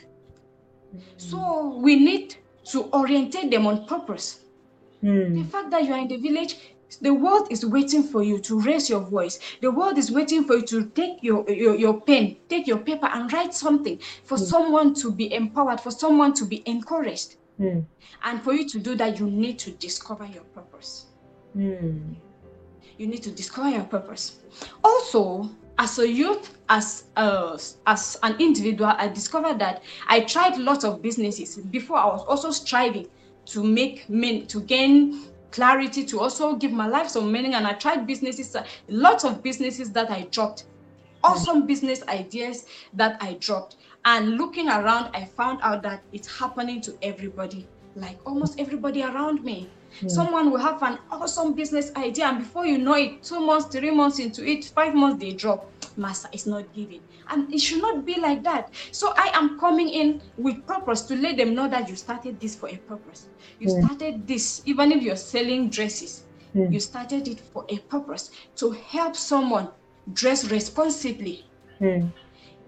So 1.16 1.78
we 1.82 1.96
need 1.96 2.36
to 2.70 2.90
orientate 2.92 3.50
them 3.50 3.66
on 3.66 3.86
purpose. 3.86 4.40
The 5.02 5.08
Hmm. 5.08 5.42
fact 5.44 5.70
that 5.70 5.84
you 5.84 5.92
are 5.92 5.98
in 5.98 6.08
the 6.08 6.16
village, 6.16 6.56
the 7.00 7.12
world 7.12 7.48
is 7.50 7.64
waiting 7.64 8.02
for 8.02 8.22
you 8.22 8.38
to 8.40 8.60
raise 8.60 8.88
your 8.90 9.00
voice. 9.00 9.38
The 9.60 9.70
world 9.70 9.98
is 9.98 10.10
waiting 10.10 10.44
for 10.44 10.56
you 10.56 10.62
to 10.66 10.90
take 10.90 11.22
your, 11.22 11.48
your, 11.50 11.74
your 11.74 12.00
pen, 12.00 12.36
take 12.48 12.66
your 12.66 12.78
paper, 12.78 13.06
and 13.06 13.32
write 13.32 13.54
something 13.54 13.98
for 14.24 14.38
Hmm. 14.38 14.44
someone 14.44 14.94
to 14.94 15.10
be 15.10 15.32
empowered, 15.32 15.80
for 15.80 15.90
someone 15.90 16.34
to 16.34 16.44
be 16.44 16.62
encouraged. 16.66 17.36
Hmm. 17.56 17.80
And 18.24 18.42
for 18.42 18.52
you 18.52 18.68
to 18.68 18.78
do 18.78 18.94
that, 18.96 19.18
you 19.18 19.26
need 19.30 19.58
to 19.60 19.70
discover 19.72 20.26
your 20.26 20.44
purpose. 20.54 21.06
Hmm. 21.54 22.14
You 23.02 23.08
need 23.08 23.24
to 23.24 23.32
discover 23.32 23.68
your 23.68 23.82
purpose. 23.82 24.36
Also, 24.84 25.50
as 25.76 25.98
a 25.98 26.08
youth, 26.08 26.56
as 26.68 27.06
a, 27.16 27.58
as 27.88 28.16
an 28.22 28.36
individual, 28.38 28.94
I 28.96 29.08
discovered 29.08 29.58
that 29.58 29.82
I 30.06 30.20
tried 30.20 30.56
lots 30.56 30.84
of 30.84 31.02
businesses 31.02 31.56
before. 31.56 31.96
I 31.96 32.06
was 32.06 32.24
also 32.28 32.52
striving 32.52 33.08
to 33.46 33.64
make 33.64 34.08
men 34.08 34.46
to 34.46 34.60
gain 34.60 35.24
clarity, 35.50 36.04
to 36.04 36.20
also 36.20 36.54
give 36.54 36.70
my 36.70 36.86
life 36.86 37.08
some 37.08 37.32
meaning. 37.32 37.54
And 37.54 37.66
I 37.66 37.72
tried 37.72 38.06
businesses, 38.06 38.54
uh, 38.54 38.64
lots 38.86 39.24
of 39.24 39.42
businesses 39.42 39.90
that 39.90 40.08
I 40.08 40.28
dropped, 40.30 40.66
awesome 41.24 41.66
business 41.66 42.04
ideas 42.06 42.66
that 42.92 43.20
I 43.20 43.32
dropped. 43.40 43.78
And 44.04 44.36
looking 44.36 44.68
around, 44.68 45.10
I 45.12 45.24
found 45.24 45.58
out 45.64 45.82
that 45.82 46.04
it's 46.12 46.28
happening 46.38 46.80
to 46.82 46.96
everybody, 47.02 47.66
like 47.96 48.20
almost 48.24 48.60
everybody 48.60 49.02
around 49.02 49.42
me. 49.42 49.72
Hmm. 50.00 50.26
Someone 50.26 50.50
will 50.50 50.58
have 50.60 50.82
an 50.82 50.98
awesome 51.10 51.54
business 51.54 51.90
idea, 51.96 52.26
and 52.26 52.38
before 52.38 52.66
you 52.66 52.78
know 52.78 52.94
it, 52.94 53.22
two 53.22 53.40
months, 53.40 53.66
three 53.72 53.90
months 53.90 54.18
into 54.18 54.44
it, 54.44 54.64
five 54.74 54.94
months, 54.94 55.24
they 55.24 55.32
drop. 55.34 55.72
Master 55.96 56.28
is 56.32 56.46
not 56.46 56.72
giving. 56.72 57.02
And 57.28 57.52
it 57.52 57.58
should 57.60 57.82
not 57.82 58.06
be 58.06 58.18
like 58.18 58.42
that. 58.44 58.66
So 58.92 59.12
I 59.16 59.30
am 59.34 59.58
coming 59.58 59.88
in 59.90 60.22
with 60.36 60.64
purpose 60.66 61.02
to 61.06 61.16
let 61.16 61.36
them 61.36 61.54
know 61.54 61.68
that 61.68 61.88
you 61.88 61.96
started 61.96 62.40
this 62.40 62.56
for 62.56 62.68
a 62.70 62.78
purpose. 62.78 63.28
You 63.58 63.68
Hmm. 63.68 63.70
started 63.70 64.26
this, 64.26 64.62
even 64.64 64.90
if 64.92 65.02
you're 65.02 65.16
selling 65.16 65.68
dresses, 65.70 66.26
Hmm. 66.54 66.72
you 66.72 66.80
started 66.80 67.28
it 67.28 67.40
for 67.40 67.66
a 67.68 67.78
purpose 67.78 68.30
to 68.56 68.70
help 68.70 69.16
someone 69.16 69.72
dress 70.12 70.50
responsibly. 70.50 71.50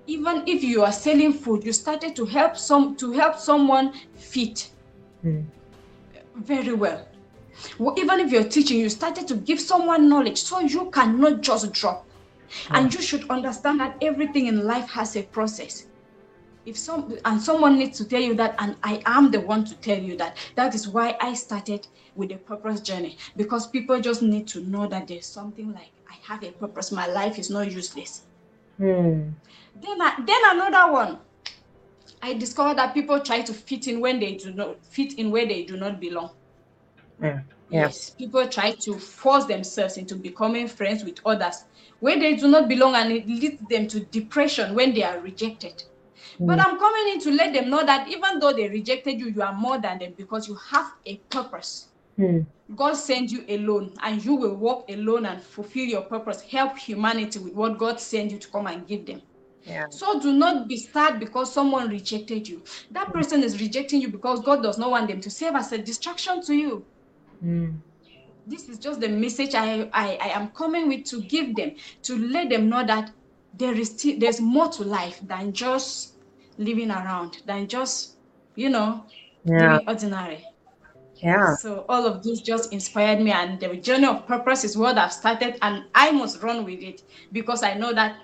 Even 0.07 0.45
if 0.49 0.63
you 0.65 0.83
are 0.83 0.93
selling 0.93 1.35
food 1.35 1.63
you 1.65 1.73
started 1.75 2.17
to 2.17 2.25
help 2.25 2.57
some 2.57 2.97
to 2.97 3.13
help 3.13 3.37
someone 3.37 3.93
fit 4.15 4.71
very 6.35 6.73
Well, 6.75 7.14
even 7.97 8.21
if 8.21 8.33
you're 8.33 8.45
teaching 8.45 8.79
you 8.79 8.89
started 8.89 9.27
to 9.29 9.37
give 9.37 9.61
someone 9.61 10.09
knowledge 10.09 10.43
so 10.43 10.61
you 10.61 10.91
cannot 10.91 11.41
just 11.41 11.73
drop. 11.73 12.07
And 12.71 12.93
you 12.95 13.03
should 13.03 13.29
understand 13.31 13.81
that 13.81 13.97
everything 14.01 14.47
in 14.47 14.65
life 14.65 14.89
has 14.91 15.17
a 15.17 15.23
process. 15.23 15.87
If 16.67 16.79
some 16.79 17.17
and 17.25 17.41
someone 17.41 17.79
needs 17.79 17.99
to 17.99 18.07
tell 18.07 18.23
you 18.23 18.35
that 18.35 18.55
and 18.59 18.77
i 18.83 19.03
am 19.05 19.31
the 19.31 19.41
one 19.41 19.65
to 19.67 19.75
tell 19.77 19.99
you 19.99 20.17
that 20.17 20.39
that 20.55 20.75
is 20.75 20.89
why 20.89 21.15
i 21.21 21.35
started 21.35 21.87
with 22.15 22.33
a 22.33 22.37
purpose 22.37 22.81
journey. 22.81 23.19
Because 23.37 23.67
people 23.67 24.01
just 24.01 24.23
need 24.23 24.47
to 24.49 24.61
know 24.61 24.87
that 24.87 25.09
there's 25.09 25.27
something 25.27 25.73
like 25.73 25.93
i 26.11 26.15
have 26.27 26.43
a 26.43 26.53
purpose 26.53 26.91
my 26.91 27.07
life 27.07 27.39
is 27.39 27.51
not 27.51 27.71
useless. 27.71 28.23
Hmm. 28.79 29.31
then 29.81 30.01
I, 30.01 30.15
then 30.27 30.41
another 30.45 30.93
one. 30.93 31.19
I 32.23 32.33
discovered 32.33 32.79
that 32.79 32.95
people 32.95 33.21
try 33.21 33.43
to 33.43 33.53
fit 33.53 33.87
in 33.87 34.01
when 34.01 34.19
they 34.19 34.37
do 34.37 34.53
not 34.53 34.83
fit 34.87 35.13
in 35.19 35.31
where 35.31 35.47
they 35.47 35.65
do 35.65 35.77
not 35.77 36.01
belong 36.01 36.31
Yeah. 37.21 37.41
Yeah. 37.71 37.87
Yes, 37.87 38.11
people 38.11 38.47
try 38.49 38.73
to 38.73 38.99
force 38.99 39.47
themselves 39.47 39.97
into 39.97 40.17
becoming 40.17 40.69
friends 40.69 41.03
with 41.03 41.19
others 41.25 41.65
where 42.01 42.19
they 42.19 42.37
do 42.37 42.49
not 42.49 42.69
belong, 42.69 42.95
and 42.95 43.13
it 43.13 43.27
leads 43.27 43.63
them 43.69 43.87
to 43.89 44.01
depression 44.01 44.75
when 44.75 44.95
they 44.95 45.03
are 45.03 45.19
rejected. 45.21 45.83
But 46.39 46.61
Hmm. 46.61 46.67
I'm 46.67 46.79
coming 46.79 47.15
in 47.15 47.21
to 47.21 47.31
let 47.33 47.53
them 47.55 47.71
know 47.71 47.85
that 47.85 48.09
even 48.09 48.39
though 48.39 48.53
they 48.53 48.69
rejected 48.69 49.19
you, 49.19 49.29
you 49.29 49.43
are 49.43 49.53
more 49.55 49.79
than 49.79 49.99
them 49.99 50.15
because 50.17 50.49
you 50.49 50.57
have 50.71 50.87
a 51.07 51.17
purpose. 51.31 51.89
Hmm. 52.17 52.41
God 52.75 52.95
sent 52.95 53.31
you 53.31 53.45
alone, 53.49 53.95
and 54.03 54.25
you 54.25 54.35
will 54.35 54.57
walk 54.57 54.91
alone 54.91 55.27
and 55.27 55.43
fulfill 55.43 55.85
your 55.85 56.03
purpose, 56.03 56.43
help 56.43 56.79
humanity 56.79 57.39
with 57.39 57.55
what 57.55 57.79
God 57.79 58.01
sent 58.01 58.31
you 58.33 58.39
to 58.39 58.49
come 58.49 58.67
and 58.67 58.87
give 58.87 59.07
them. 59.07 59.23
Yeah. 59.65 59.87
So 59.89 60.21
do 60.21 60.33
not 60.33 60.69
be 60.69 60.77
sad 60.77 61.19
because 61.19 61.53
someone 61.53 61.89
rejected 61.89 62.47
you. 62.49 62.63
That 62.91 63.13
person 63.13 63.43
is 63.43 63.61
rejecting 63.61 64.03
you 64.03 64.09
because 64.09 64.41
God 64.41 64.63
does 64.63 64.79
not 64.79 64.91
want 64.91 65.09
them 65.09 65.21
to 65.21 65.31
serve 65.31 65.55
as 65.55 65.73
a 65.73 65.79
distraction 65.79 66.43
to 66.43 66.55
you 66.55 66.87
Hmm. 67.41 67.83
this 68.47 68.69
is 68.69 68.79
just 68.79 69.01
the 69.01 69.09
message 69.09 69.55
I, 69.55 69.89
I 69.93 70.19
i 70.21 70.29
am 70.39 70.49
coming 70.51 70.89
with 70.89 71.05
to 71.07 71.23
give 71.23 71.57
them 71.57 71.73
to 72.03 72.19
let 72.19 72.51
them 72.51 72.69
know 72.69 72.85
that 72.87 73.11
there 73.53 73.75
is 73.75 73.91
still 73.91 74.19
there's 74.19 74.41
more 74.41 74.69
to 74.71 74.83
life 74.85 75.21
than 75.23 75.53
just 75.53 76.17
living 76.59 76.91
around 76.91 77.39
than 77.47 77.69
just 77.69 78.17
you 78.55 78.69
know 78.71 79.07
Yeah. 79.45 79.79
living 79.79 79.81
ordinary 79.87 80.45
Yeah. 81.23 81.57
so 81.61 81.85
all 81.89 82.07
of 82.07 82.23
this 82.23 82.41
just 82.41 82.73
inspired 82.73 83.21
me 83.21 83.31
and 83.31 83.61
the 83.61 83.77
journey 83.77 84.07
of 84.07 84.27
purpose 84.27 84.65
is 84.65 84.77
what 84.77 84.99
i've 84.99 85.13
started 85.13 85.57
and 85.63 85.85
i 85.95 86.11
must 86.11 86.43
run 86.43 86.65
with 86.65 86.81
it 86.83 87.03
because 87.33 87.63
i 87.63 87.75
know 87.75 87.93
that 87.93 88.17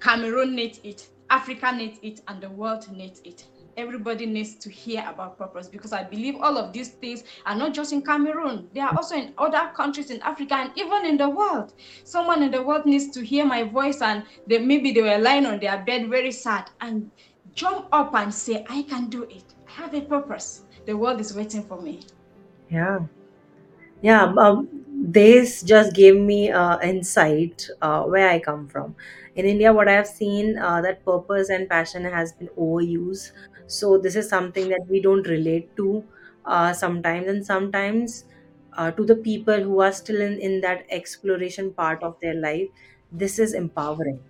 cameroon 0.00 0.54
needs 0.54 0.80
it 0.84 1.08
africa 1.30 1.72
needs 1.72 1.98
it 2.02 2.20
and 2.28 2.42
the 2.42 2.50
world 2.50 2.84
needs 2.90 3.20
it 3.24 3.44
everybody 3.76 4.26
needs 4.26 4.56
to 4.56 4.70
hear 4.70 5.04
about 5.08 5.38
purpose 5.38 5.68
because 5.68 5.92
I 5.92 6.02
believe 6.04 6.36
all 6.40 6.56
of 6.58 6.72
these 6.72 6.90
things 6.90 7.24
are 7.44 7.54
not 7.54 7.74
just 7.74 7.92
in 7.92 8.02
Cameroon, 8.02 8.68
they 8.72 8.80
are 8.80 8.94
also 8.96 9.16
in 9.16 9.34
other 9.38 9.70
countries 9.76 10.10
in 10.10 10.20
Africa 10.22 10.54
and 10.54 10.72
even 10.76 11.04
in 11.06 11.16
the 11.16 11.28
world. 11.28 11.72
Someone 12.04 12.42
in 12.42 12.50
the 12.50 12.62
world 12.62 12.86
needs 12.86 13.10
to 13.14 13.24
hear 13.24 13.44
my 13.44 13.62
voice 13.64 14.00
and 14.00 14.24
they 14.46 14.58
maybe 14.58 14.92
they 14.92 15.02
were 15.02 15.18
lying 15.18 15.46
on 15.46 15.60
their 15.60 15.82
bed 15.84 16.08
very 16.08 16.32
sad 16.32 16.70
and 16.80 17.10
jump 17.54 17.88
up 17.92 18.14
and 18.14 18.32
say, 18.32 18.64
I 18.68 18.82
can 18.82 19.08
do 19.08 19.24
it. 19.24 19.54
I 19.68 19.72
have 19.72 19.94
a 19.94 20.00
purpose. 20.02 20.64
The 20.86 20.96
world 20.96 21.20
is 21.20 21.34
waiting 21.34 21.62
for 21.64 21.80
me. 21.80 22.02
Yeah. 22.70 23.00
Yeah, 24.02 24.32
um, 24.38 24.68
this 24.90 25.62
just 25.62 25.94
gave 25.94 26.16
me 26.16 26.50
uh, 26.50 26.78
insight 26.80 27.68
uh, 27.82 28.02
where 28.04 28.28
I 28.28 28.38
come 28.38 28.68
from. 28.68 28.94
In 29.34 29.46
India, 29.46 29.72
what 29.72 29.88
I 29.88 29.92
have 29.92 30.06
seen 30.06 30.58
uh, 30.58 30.80
that 30.82 31.04
purpose 31.04 31.48
and 31.50 31.68
passion 31.68 32.04
has 32.04 32.32
been 32.32 32.48
overused. 32.58 33.32
So 33.66 33.98
this 33.98 34.16
is 34.16 34.28
something 34.28 34.68
that 34.68 34.86
we 34.88 35.00
don't 35.00 35.26
relate 35.26 35.74
to 35.76 36.04
uh, 36.44 36.72
sometimes, 36.72 37.26
and 37.28 37.44
sometimes 37.44 38.24
uh, 38.76 38.90
to 38.92 39.04
the 39.04 39.16
people 39.16 39.60
who 39.62 39.80
are 39.80 39.92
still 39.92 40.20
in, 40.20 40.38
in 40.38 40.60
that 40.60 40.84
exploration 40.90 41.72
part 41.72 42.02
of 42.02 42.16
their 42.20 42.34
life, 42.34 42.68
this 43.10 43.38
is 43.38 43.54
empowering. 43.54 44.20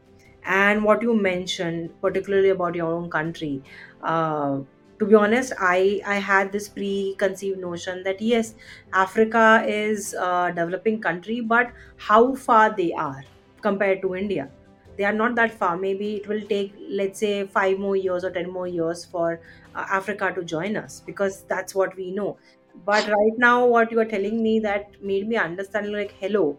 And 0.44 0.84
what 0.84 1.02
you 1.02 1.14
mentioned, 1.20 1.90
particularly 2.00 2.50
about 2.50 2.74
your 2.74 2.92
own 2.92 3.10
country, 3.10 3.62
uh, 4.02 4.60
to 4.98 5.04
be 5.06 5.14
honest, 5.14 5.52
I 5.58 6.00
I 6.06 6.14
had 6.16 6.52
this 6.52 6.68
preconceived 6.68 7.58
notion 7.58 8.02
that 8.04 8.20
yes 8.22 8.54
Africa 8.92 9.64
is 9.66 10.14
a 10.14 10.52
developing 10.54 11.00
country, 11.02 11.40
but 11.40 11.72
how 11.96 12.34
far 12.34 12.74
they 12.76 12.92
are 12.92 13.24
compared 13.60 14.00
to 14.02 14.14
India? 14.14 14.50
They 14.96 15.04
are 15.04 15.12
not 15.12 15.34
that 15.36 15.52
far. 15.52 15.76
Maybe 15.76 16.16
it 16.16 16.28
will 16.28 16.42
take, 16.42 16.74
let's 16.88 17.18
say, 17.20 17.46
five 17.46 17.78
more 17.78 17.96
years 17.96 18.24
or 18.24 18.30
10 18.30 18.50
more 18.50 18.66
years 18.66 19.04
for 19.04 19.40
uh, 19.74 19.84
Africa 19.90 20.32
to 20.34 20.44
join 20.44 20.76
us 20.76 21.00
because 21.04 21.44
that's 21.44 21.74
what 21.74 21.96
we 21.96 22.10
know. 22.10 22.38
But 22.74 23.06
right 23.08 23.36
now, 23.38 23.66
what 23.66 23.90
you 23.90 24.00
are 24.00 24.04
telling 24.04 24.42
me 24.42 24.58
that 24.60 25.00
made 25.02 25.28
me 25.28 25.36
understand 25.36 25.92
like, 25.92 26.12
hello, 26.20 26.58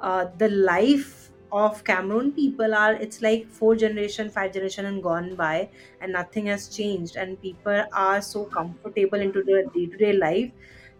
uh, 0.00 0.26
the 0.38 0.48
life 0.48 1.30
of 1.52 1.84
Cameroon 1.84 2.32
people 2.32 2.74
are 2.74 2.94
it's 2.94 3.20
like 3.20 3.46
four 3.48 3.76
generation, 3.76 4.30
five 4.30 4.52
generation 4.52 4.86
and 4.86 5.02
gone 5.02 5.34
by, 5.36 5.68
and 6.00 6.12
nothing 6.12 6.46
has 6.46 6.68
changed, 6.68 7.16
and 7.16 7.40
people 7.40 7.84
are 7.92 8.20
so 8.22 8.46
comfortable 8.46 9.20
into 9.20 9.42
their 9.44 9.64
day 9.74 9.86
to 9.86 9.96
day 9.98 10.12
life 10.14 10.50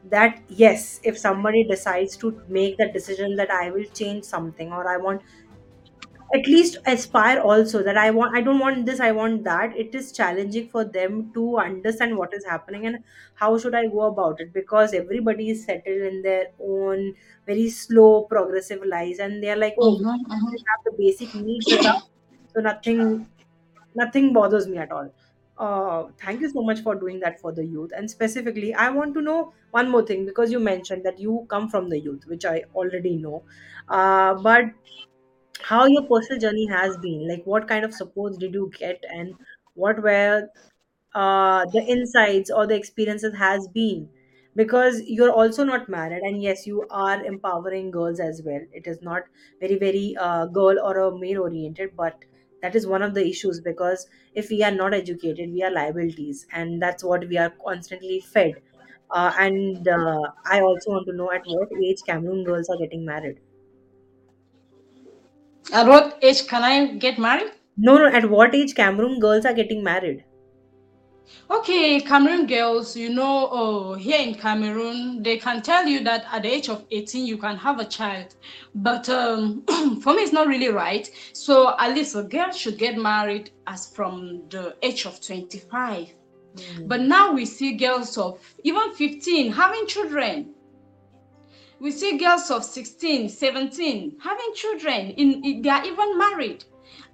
that 0.04 0.42
yes, 0.48 1.00
if 1.04 1.16
somebody 1.18 1.64
decides 1.64 2.16
to 2.18 2.42
make 2.48 2.76
that 2.78 2.92
decision 2.92 3.36
that 3.36 3.50
I 3.50 3.70
will 3.70 3.84
change 3.94 4.24
something 4.24 4.72
or 4.72 4.88
I 4.88 4.96
want 4.96 5.22
at 6.34 6.46
least 6.46 6.76
aspire 6.92 7.40
also 7.40 7.82
that 7.82 7.96
i 8.02 8.10
want 8.10 8.34
i 8.36 8.40
don't 8.40 8.58
want 8.58 8.86
this 8.86 9.00
i 9.00 9.10
want 9.12 9.44
that. 9.44 9.76
It 9.76 9.94
is 9.94 10.12
challenging 10.12 10.68
for 10.68 10.84
them 10.84 11.32
to 11.34 11.58
understand 11.58 12.16
what 12.16 12.32
is 12.34 12.44
happening 12.46 12.86
and 12.86 13.04
how 13.34 13.58
should 13.58 13.74
i 13.74 13.86
go 13.86 14.02
about 14.06 14.40
it 14.40 14.52
because 14.52 14.94
everybody 14.94 15.50
is 15.50 15.64
settled 15.64 16.02
in 16.12 16.22
their 16.22 16.46
own 16.58 17.14
very 17.46 17.68
slow 17.68 18.24
progressive 18.24 18.82
lives 18.84 19.18
and 19.18 19.42
they're 19.42 19.56
like 19.64 19.74
oh 19.78 19.98
Mhm, 19.98 20.24
mhm. 20.28 20.56
have 20.70 20.84
the 20.84 20.92
basic 20.98 21.34
needs 21.34 21.68
with 21.70 21.84
us 21.86 22.02
so 22.54 22.60
nothing 22.60 23.26
nothing 23.94 24.32
bothers 24.32 24.66
me 24.68 24.78
at 24.78 24.92
all. 24.92 25.10
Uh, 25.58 26.08
thank 26.20 26.40
you 26.40 26.48
so 26.50 26.62
much 26.62 26.80
for 26.80 26.94
doing 26.94 27.20
that 27.20 27.38
for 27.40 27.52
the 27.52 27.64
youth 27.64 27.90
and 27.94 28.10
specifically 28.10 28.72
i 28.74 28.88
want 28.88 29.12
to 29.14 29.20
know 29.20 29.52
one 29.70 29.88
more 29.90 30.02
thing 30.04 30.24
because 30.24 30.50
you 30.50 30.58
mentioned 30.58 31.04
that 31.04 31.18
you 31.20 31.46
come 31.50 31.68
from 31.68 31.90
the 31.90 31.98
youth 32.00 32.24
which 32.26 32.44
i 32.46 32.62
already 32.74 33.16
know. 33.16 33.44
Uh, 33.88 34.34
but 34.34 34.64
how 35.64 35.86
your 35.86 36.02
personal 36.02 36.40
journey 36.40 36.66
has 36.66 36.96
been 36.98 37.26
like 37.28 37.42
what 37.44 37.68
kind 37.68 37.84
of 37.84 37.94
supports 37.94 38.38
did 38.38 38.54
you 38.54 38.70
get 38.78 39.02
and 39.10 39.34
what 39.74 40.02
were 40.02 40.48
uh, 41.14 41.64
the 41.72 41.82
insights 41.86 42.50
or 42.50 42.66
the 42.66 42.74
experiences 42.74 43.34
has 43.36 43.68
been? 43.68 44.08
Because 44.54 45.02
you're 45.06 45.32
also 45.32 45.64
not 45.64 45.88
married 45.88 46.22
and 46.22 46.42
yes 46.42 46.66
you 46.66 46.86
are 46.90 47.24
empowering 47.24 47.90
girls 47.90 48.20
as 48.20 48.42
well. 48.44 48.60
It 48.72 48.86
is 48.86 49.00
not 49.02 49.22
very 49.60 49.78
very 49.78 50.16
uh, 50.20 50.46
girl 50.46 50.78
or 50.82 50.98
a 50.98 51.18
male 51.18 51.42
oriented 51.42 51.96
but 51.96 52.24
that 52.62 52.76
is 52.76 52.86
one 52.86 53.02
of 53.02 53.14
the 53.14 53.26
issues 53.26 53.60
because 53.60 54.06
if 54.34 54.50
we 54.50 54.62
are 54.62 54.70
not 54.70 54.94
educated 54.94 55.50
we 55.52 55.62
are 55.62 55.70
liabilities 55.70 56.46
and 56.52 56.80
that's 56.82 57.02
what 57.04 57.26
we 57.28 57.38
are 57.38 57.50
constantly 57.64 58.20
fed. 58.20 58.54
Uh, 59.10 59.30
and 59.38 59.86
uh, 59.88 60.22
i 60.46 60.60
also 60.62 60.90
want 60.92 61.06
to 61.06 61.12
know 61.12 61.30
at 61.30 61.42
what 61.46 61.68
age 61.84 61.98
cameroon 62.06 62.42
girls 62.44 62.68
are 62.70 62.78
getting 62.78 63.04
married 63.04 63.40
At 65.70 65.86
what 65.86 66.18
age 66.22 66.46
can 66.46 66.62
I 66.62 66.94
get 66.96 67.18
married? 67.18 67.52
no 67.76 67.98
no 67.98 68.06
at 68.06 68.30
what 68.30 68.54
age 68.54 68.74
cameroon 68.74 69.20
girls 69.20 69.44
are 69.44 69.52
getting 69.52 69.84
married 69.84 70.24
Okay, 71.50 72.00
Cameroon 72.00 72.46
girls, 72.46 72.96
you 72.96 73.08
know, 73.10 73.48
oh, 73.50 73.94
here 73.94 74.18
in 74.18 74.34
Cameroon, 74.34 75.22
they 75.22 75.38
can 75.38 75.62
tell 75.62 75.86
you 75.86 76.02
that 76.04 76.24
at 76.32 76.42
the 76.42 76.48
age 76.52 76.68
of 76.68 76.84
18, 76.90 77.26
you 77.26 77.38
can 77.38 77.56
have 77.56 77.78
a 77.78 77.84
child. 77.84 78.34
But 78.74 79.08
um, 79.08 79.64
for 80.02 80.14
me, 80.14 80.22
it's 80.22 80.32
not 80.32 80.46
really 80.48 80.68
right. 80.68 81.08
So 81.32 81.76
at 81.78 81.94
least 81.94 82.16
a 82.16 82.22
girl 82.24 82.50
should 82.50 82.78
get 82.78 82.96
married 82.96 83.50
as 83.66 83.86
from 83.94 84.48
the 84.48 84.76
age 84.82 85.06
of 85.06 85.20
25. 85.20 86.08
But 86.86 87.00
Hmm. 87.00 87.08
now 87.08 87.32
we 87.32 87.46
see 87.46 87.76
girls 87.76 88.18
of 88.18 88.40
even 88.64 88.92
15 88.94 89.52
having 89.52 89.86
children. 89.86 90.54
We 91.82 91.90
see 91.92 92.16
girls 92.16 92.50
of 92.50 92.64
16, 92.64 93.28
17 93.28 94.16
having 94.22 94.52
children. 94.54 95.10
In, 95.10 95.44
in- 95.44 95.62
they 95.62 95.68
are 95.68 95.84
even 95.84 96.16
married. 96.18 96.64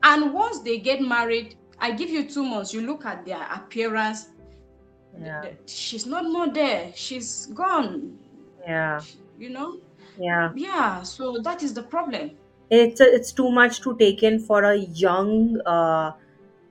And 0.04 0.32
once 0.32 0.60
they 0.62 0.78
get 0.78 1.00
married, 1.02 1.56
I 1.80 1.90
give 1.92 2.10
you 2.10 2.28
two 2.28 2.44
months, 2.44 2.72
you 2.72 2.82
look 2.82 3.04
at 3.04 3.24
their 3.26 3.42
appearance, 3.52 4.26
yeah. 5.18 5.48
She's 5.66 6.06
not 6.06 6.24
more 6.24 6.52
there 6.52 6.92
she's 6.94 7.46
gone. 7.46 8.18
Yeah. 8.66 9.04
You 9.36 9.50
know? 9.50 9.80
Yeah. 10.18 10.54
Yeah 10.54 11.02
so 11.02 11.40
that 11.44 11.62
is 11.62 11.74
the 11.74 11.82
problem. 11.84 12.38
It's 12.70 13.00
it's 13.00 13.32
too 13.32 13.50
much 13.50 13.80
to 13.82 13.96
take 13.98 14.22
in 14.22 14.38
for 14.38 14.62
a 14.64 14.76
young 14.76 15.60
uh, 15.66 16.12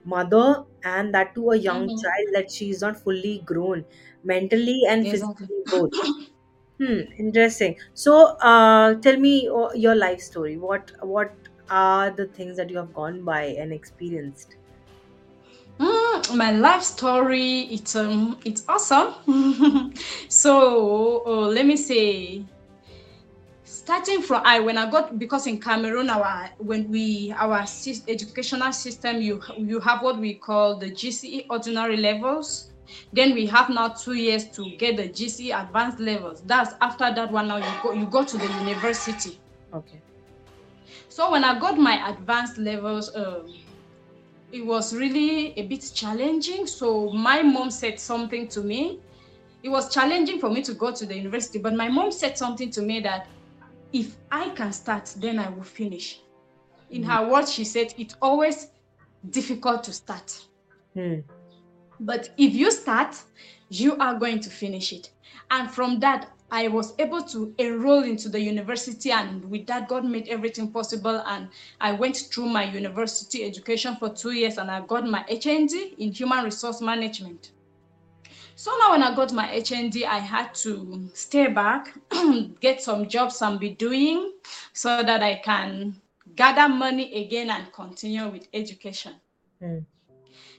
mother 0.04 0.64
and 0.84 1.14
that 1.14 1.34
to 1.36 1.50
a 1.50 1.56
young 1.56 1.88
Mhm. 1.88 2.00
child 2.02 2.28
that 2.34 2.50
she's 2.50 2.80
not 2.82 2.96
fully 3.02 3.42
grown 3.44 3.84
mentally 4.24 4.82
and 4.88 5.06
exactly. 5.06 5.48
physically 5.48 5.62
both 5.66 5.92
hmm 6.80 7.00
interesting. 7.18 7.76
So 7.94 8.14
uh 8.52 8.94
tell 8.96 9.16
me 9.16 9.48
uh, 9.48 9.68
your 9.74 9.94
life 9.94 10.20
story. 10.20 10.56
What 10.56 10.90
what 11.02 11.36
are 11.70 12.10
the 12.10 12.26
things 12.26 12.56
that 12.56 12.70
you 12.70 12.78
have 12.78 12.92
gone 12.92 13.24
by 13.24 13.42
and 13.62 13.72
experienced? 13.72 14.56
My 16.34 16.52
life 16.52 16.82
story 16.82 17.60
it's 17.76 17.94
um 17.96 18.38
it's 18.44 18.62
awesome. 18.68 19.14
So 20.28 21.22
uh, 21.26 21.46
let 21.48 21.66
me 21.66 21.76
say 21.76 22.46
starting 23.64 24.22
from 24.22 24.42
i 24.44 24.58
when 24.58 24.78
i 24.78 24.90
got 24.90 25.18
because 25.18 25.46
in 25.46 25.60
cameroon 25.60 26.08
our 26.10 26.50
when 26.58 26.90
we 26.90 27.32
our 27.38 27.64
educational 28.08 28.72
system 28.72 29.20
you 29.20 29.40
you 29.58 29.78
have 29.80 30.02
what 30.02 30.18
we 30.18 30.34
call 30.34 30.78
the 30.78 30.90
gce 30.90 31.44
ordinary 31.50 31.96
levels 31.96 32.67
then 33.12 33.34
we 33.34 33.46
have 33.46 33.68
now 33.70 33.88
two 33.88 34.14
years 34.14 34.48
to 34.50 34.70
get 34.76 34.96
the 34.96 35.08
GCE 35.08 35.58
advanced 35.60 36.00
levels 36.00 36.42
that's 36.46 36.74
after 36.80 37.12
that 37.14 37.30
one 37.30 37.48
now 37.48 37.56
you 37.56 37.82
go 37.82 37.92
you 37.92 38.06
go 38.06 38.24
to 38.24 38.36
the 38.38 38.46
university 38.60 39.38
Okay. 39.74 40.00
so 41.08 41.30
when 41.30 41.44
I 41.44 41.58
got 41.58 41.78
my 41.78 42.08
advanced 42.08 42.58
levels, 42.58 43.14
um, 43.14 43.54
it 44.50 44.64
was 44.64 44.94
really 44.94 45.52
a 45.58 45.66
bit 45.66 45.84
challenging. 45.94 46.66
So 46.66 47.10
my 47.10 47.42
mom 47.42 47.70
said 47.70 48.00
something 48.00 48.48
to 48.48 48.62
me. 48.62 49.00
It 49.62 49.68
was 49.68 49.92
challenging 49.92 50.38
for 50.40 50.48
me 50.48 50.62
to 50.62 50.74
go 50.74 50.92
to 50.92 51.04
the 51.04 51.14
university, 51.16 51.58
but 51.58 51.74
my 51.74 51.88
mom 51.88 52.12
said 52.12 52.38
something 52.38 52.70
to 52.70 52.82
me 52.82 53.00
that 53.00 53.26
if 53.92 54.16
I 54.30 54.50
can 54.50 54.72
start, 54.72 55.12
then 55.18 55.38
I 55.38 55.48
will 55.50 55.64
finish. 55.64 56.20
In 56.90 57.02
her 57.02 57.28
words, 57.28 57.52
she 57.52 57.64
said 57.64 57.92
it's 57.98 58.14
always 58.22 58.68
difficult 59.28 59.84
to 59.84 59.92
start. 59.92 60.40
Hmm. 60.94 61.20
But 62.00 62.30
if 62.36 62.54
you 62.54 62.70
start, 62.70 63.16
you 63.70 63.96
are 63.96 64.18
going 64.18 64.40
to 64.40 64.50
finish 64.50 64.92
it. 64.92 65.10
And 65.50 65.70
from 65.70 66.00
that, 66.00 66.30
I 66.50 66.68
was 66.68 66.94
able 66.98 67.22
to 67.24 67.54
enroll 67.58 68.04
into 68.04 68.28
the 68.28 68.40
university, 68.40 69.10
and 69.10 69.44
with 69.50 69.66
that, 69.66 69.88
God 69.88 70.04
made 70.04 70.28
everything 70.28 70.72
possible. 70.72 71.22
And 71.26 71.48
I 71.80 71.92
went 71.92 72.16
through 72.16 72.46
my 72.46 72.64
university 72.64 73.44
education 73.44 73.96
for 73.96 74.08
two 74.08 74.32
years, 74.32 74.56
and 74.56 74.70
I 74.70 74.80
got 74.86 75.06
my 75.06 75.24
HND 75.30 75.98
in 75.98 76.12
human 76.12 76.44
resource 76.44 76.80
management. 76.80 77.52
So 78.54 78.72
now, 78.78 78.92
when 78.92 79.02
I 79.02 79.14
got 79.14 79.32
my 79.32 79.46
HND, 79.46 80.04
I 80.04 80.18
had 80.18 80.54
to 80.56 81.10
stay 81.12 81.48
back, 81.48 81.96
get 82.60 82.80
some 82.80 83.08
jobs 83.08 83.42
I'm 83.42 83.58
be 83.58 83.70
doing, 83.70 84.32
so 84.72 85.02
that 85.02 85.22
I 85.22 85.36
can 85.44 86.00
gather 86.34 86.68
money 86.68 87.24
again 87.24 87.50
and 87.50 87.70
continue 87.72 88.26
with 88.28 88.48
education. 88.54 89.14
Hmm. 89.60 89.78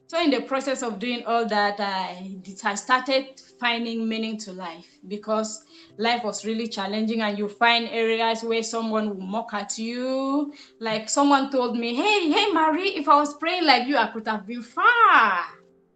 So 0.10 0.20
in 0.20 0.32
the 0.32 0.42
process 0.42 0.82
of 0.82 0.98
doing 0.98 1.24
all 1.28 1.46
that, 1.46 1.80
I, 1.80 2.36
I 2.64 2.74
started 2.74 3.40
finding 3.60 4.10
meaning 4.10 4.40
to 4.40 4.52
life 4.54 4.88
because 5.08 5.62
life 6.00 6.24
was 6.24 6.44
really 6.44 6.68
challenging 6.68 7.22
and 7.22 7.38
you 7.38 7.48
find 7.48 7.88
areas 7.90 8.42
where 8.42 8.64
someone 8.64 9.10
will 9.10 9.22
mock 9.24 9.54
at 9.54 9.78
you. 9.78 10.52
Like 10.80 11.10
someone 11.10 11.52
told 11.52 11.78
me, 11.78 11.94
hey, 11.94 12.28
hey, 12.32 12.52
Marie, 12.52 12.96
if 12.96 13.08
I 13.08 13.18
was 13.18 13.36
praying 13.38 13.66
like 13.66 13.88
you, 13.88 13.98
I 13.98 14.08
could 14.08 14.28
have 14.28 14.48
been 14.48 14.64
far. 14.64 15.46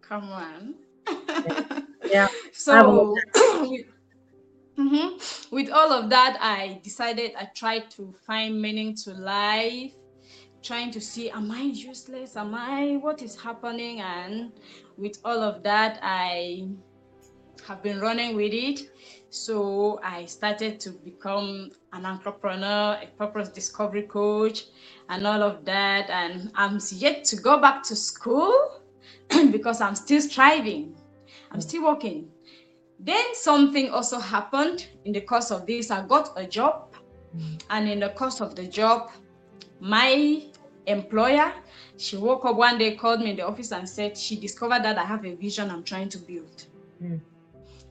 Come 0.01 0.29
on. 0.29 0.75
Yeah. 2.11 2.27
So 2.51 3.19
with, 3.61 3.85
Mhm. 4.77 5.51
with 5.51 5.69
all 5.71 5.91
of 5.91 6.09
that, 6.11 6.37
I 6.39 6.79
decided 6.83 7.31
I 7.35 7.45
tried 7.55 7.89
to 7.91 8.13
find 8.27 8.61
meaning 8.61 8.95
to 9.05 9.13
life 9.13 9.93
trying 10.63 10.89
to 10.91 11.01
see 11.01 11.29
am 11.29 11.51
i 11.51 11.61
useless? 11.61 12.37
Am 12.37 12.55
i 12.55 12.97
what 13.01 13.21
is 13.21 13.35
happening? 13.35 13.99
And 13.99 14.51
with 14.97 15.19
all 15.25 15.41
of 15.41 15.61
that 15.63 15.99
i 16.01 16.65
have 17.67 17.83
been 17.83 17.99
running 17.99 18.35
with 18.35 18.53
it. 18.53 18.89
So 19.29 19.99
i 20.03 20.25
started 20.25 20.79
to 20.81 20.91
become 20.91 21.71
an 21.91 22.05
entrepreneur 22.05 22.97
a 23.01 23.07
purpose 23.17 23.49
discovery 23.49 24.03
coach 24.03 24.65
and 25.09 25.27
all 25.27 25.43
of 25.43 25.65
that. 25.65 26.09
And 26.09 26.49
i'm 26.55 26.79
yet 26.91 27.25
to 27.25 27.35
go 27.35 27.59
back 27.59 27.83
to 27.83 27.95
school 27.95 28.81
because 29.51 29.81
i'm 29.81 29.95
still 29.95 30.21
striving. 30.21 30.95
I'm 31.51 31.61
still 31.61 31.83
working. 31.83 32.29
Then 32.99 33.35
something 33.35 33.89
also 33.89 34.17
happened 34.17 34.87
in 35.03 35.11
the 35.11 35.21
course 35.21 35.51
of 35.51 35.67
this. 35.67 35.91
I 35.91 36.07
got 36.07 36.31
a 36.37 36.47
job. 36.47 36.95
Mm-hmm. 37.35 37.55
And 37.69 37.89
in 37.89 37.99
the 37.99 38.09
course 38.09 38.39
of 38.39 38.55
the 38.55 38.65
job 38.65 39.11
my 39.83 40.41
employer. 40.85 41.53
She 41.97 42.17
woke 42.17 42.45
up 42.45 42.55
one 42.55 42.77
day 42.77 42.95
called 42.95 43.21
me 43.21 43.31
in 43.31 43.35
the 43.35 43.45
office 43.47 43.71
and 43.71 43.87
said 43.87 44.17
she 44.17 44.35
discovered 44.35 44.83
that 44.83 44.97
i 44.97 45.03
have 45.03 45.25
a 45.25 45.35
vision 45.35 45.69
i'm 45.69 45.83
trying 45.83 46.09
to 46.09 46.17
build. 46.17 46.65
Mm. 47.01 47.19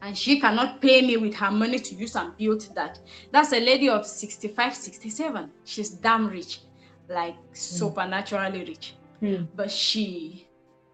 and 0.00 0.16
she 0.16 0.40
cannot 0.40 0.80
pay 0.80 1.02
me 1.02 1.16
with 1.16 1.34
her 1.34 1.50
money 1.50 1.78
to 1.78 1.94
use 1.94 2.16
and 2.16 2.36
build 2.36 2.68
that. 2.74 2.98
That's 3.30 3.52
a 3.52 3.60
lady 3.60 3.88
of 3.88 4.06
65 4.06 4.74
67 4.74 5.50
she's 5.64 5.90
damn 5.90 6.28
rich 6.28 6.60
like 7.08 7.36
supernaturally 7.52 8.64
rich. 8.64 8.94
Hmm. 9.20 9.44
but 9.54 9.70
she 9.70 10.48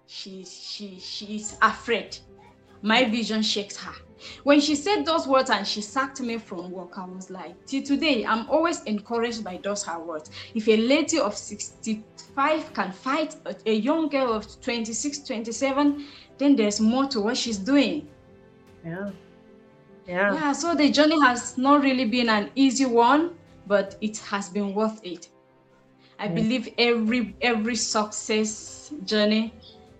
she 0.06 0.44
she 0.44 0.98
she's 1.00 1.56
afraid. 1.62 2.18
My 2.82 3.04
vision 3.04 3.42
shakes 3.42 3.76
her 3.76 3.94
when 4.44 4.60
she 4.60 4.74
said 4.74 5.04
those 5.04 5.26
words 5.26 5.50
and 5.50 5.66
she 5.66 5.80
sacked 5.80 6.20
me 6.20 6.38
from 6.38 6.70
work 6.70 6.98
i 6.98 7.04
was 7.04 7.30
like 7.30 7.54
till 7.66 7.82
today 7.82 8.24
i'm 8.24 8.48
always 8.48 8.82
encouraged 8.84 9.44
by 9.44 9.58
those 9.62 9.82
her 9.84 9.98
words 9.98 10.30
if 10.54 10.68
a 10.68 10.76
lady 10.76 11.18
of 11.18 11.36
65 11.36 12.72
can 12.72 12.92
fight 12.92 13.36
a, 13.66 13.72
young 13.72 14.08
girl 14.08 14.32
of 14.32 14.60
26 14.60 15.20
27 15.20 16.04
then 16.38 16.56
there's 16.56 16.80
more 16.80 17.06
to 17.06 17.20
what 17.20 17.36
she's 17.36 17.58
doing 17.58 18.08
Yeah. 18.84 19.10
Yeah. 20.06 20.34
yeah 20.34 20.52
so 20.52 20.74
the 20.74 20.90
journey 20.90 21.20
has 21.20 21.58
not 21.58 21.82
really 21.82 22.04
been 22.04 22.28
an 22.28 22.50
easy 22.54 22.86
one 22.86 23.30
but 23.66 23.96
it 24.00 24.16
has 24.18 24.48
been 24.48 24.74
worth 24.74 25.00
it 25.04 25.28
i 26.18 26.24
Yeah. 26.26 26.34
believe 26.34 26.68
every 26.78 27.36
every 27.40 27.76
success 27.76 28.92
journey 29.04 29.52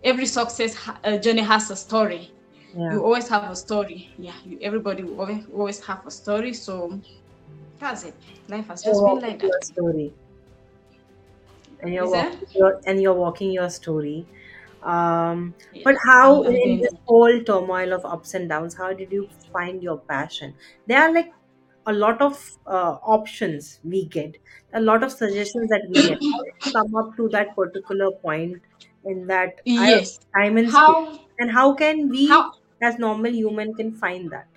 every 0.04 0.26
success 0.26 0.76
uh, 1.04 1.16
journey 1.18 1.42
has 1.42 1.70
a 1.70 1.76
story 1.76 2.30
Yeah. 2.74 2.94
you 2.94 3.04
always 3.04 3.28
have 3.28 3.50
a 3.50 3.56
story 3.56 4.12
yeah 4.18 4.36
you, 4.44 4.58
everybody 4.62 5.02
will 5.04 5.20
always, 5.20 5.46
always 5.52 5.84
have 5.84 6.06
a 6.06 6.10
story 6.10 6.52
so 6.54 7.00
that's 7.78 8.04
it 8.04 8.16
life 8.48 8.68
has 8.68 8.84
You're 8.84 8.94
just 8.94 9.04
been 9.04 9.20
like 9.20 9.40
that 9.40 9.64
story. 9.64 10.16
And 11.80 11.94
you're 11.94 12.08
walking 12.10 12.48
your 12.54 12.80
and 12.86 13.00
you're 13.00 13.14
walking 13.14 13.52
your 13.52 13.70
story. 13.70 14.26
Um, 14.82 15.54
Yeah, 15.70 15.84
but 15.84 15.96
how 16.06 16.42
in 16.42 16.78
this 16.80 16.92
whole 17.06 17.42
turmoil 17.42 17.92
of 17.92 18.04
ups 18.04 18.34
and 18.34 18.48
downs, 18.48 18.76
how 18.76 18.92
did 18.92 19.12
you 19.12 19.28
find 19.52 19.82
your 19.82 19.98
passion? 19.98 20.56
There 20.86 21.00
are 21.00 21.12
like 21.12 21.32
a 21.86 21.92
lot 21.92 22.20
of 22.20 22.58
uh, 22.66 22.98
options 23.16 23.80
we 23.84 24.06
get, 24.06 24.36
a 24.72 24.80
lot 24.80 25.02
of 25.04 25.12
suggestions 25.12 25.68
that 25.70 25.86
we 25.88 26.02
get. 26.02 26.18
How 26.30 26.82
come 26.82 26.94
up 26.96 27.16
to 27.16 27.28
that 27.30 27.54
particular 27.56 28.10
point 28.22 28.62
in 29.04 29.26
that 29.28 29.60
yes 29.64 30.18
time 30.36 30.56
and 30.56 30.72
space? 30.72 30.96
how 30.96 31.28
And 31.38 31.50
how 31.52 31.74
can 31.74 32.08
we, 32.08 32.26
how 32.28 32.52
as 32.82 32.98
normal 32.98 33.32
human, 33.32 33.74
can 33.74 33.92
find 33.92 34.30
that 34.30 34.48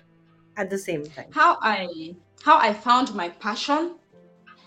at 0.56 0.70
the 0.70 0.78
same 0.78 1.04
time? 1.06 1.26
how 1.30 1.58
i 1.62 2.14
how 2.42 2.58
i 2.58 2.72
found 2.72 3.14
my 3.14 3.28
passion? 3.28 3.96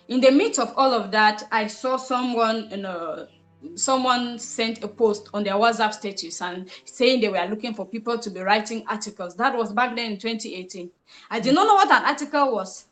In 0.07 0.21
the 0.21 0.31
midst 0.31 0.59
of 0.59 0.73
all 0.77 0.93
of 0.93 1.11
that 1.11 1.47
i 1.51 1.67
saw 1.67 1.97
someone 1.97 2.69
you 2.69 2.77
know 2.77 3.27
someone 3.75 4.37
sent 4.37 4.83
a 4.83 4.87
post 4.87 5.29
on 5.33 5.43
their 5.43 5.55
whatsapp 5.55 5.93
status 5.93 6.41
and 6.41 6.69
saying 6.85 7.21
they 7.21 7.29
were 7.29 7.45
looking 7.45 7.73
for 7.73 7.85
people 7.85 8.17
to 8.17 8.29
be 8.29 8.39
writing 8.39 8.83
articles. 8.87 9.35
That 9.35 9.57
was 9.57 9.73
back 9.73 9.95
then 9.95 10.13
in 10.13 10.17
2018 10.17 10.89
i 11.31 11.39
did 11.39 11.55
not 11.55 11.65
know 11.65 11.73
what 11.75 11.91
an 11.91 12.05
article 12.05 12.53
was. 12.53 12.85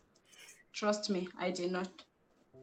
Trust 0.71 1.09
me 1.09 1.27
i 1.39 1.51
did 1.51 1.71
not. 1.71 1.89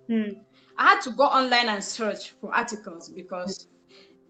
Hmm. 0.08 0.30
i 0.76 0.88
had 0.94 1.00
to 1.02 1.10
go 1.10 1.24
online 1.24 1.68
and 1.68 1.82
search 1.82 2.32
for 2.40 2.52
articles 2.54 3.08
because 3.08 3.68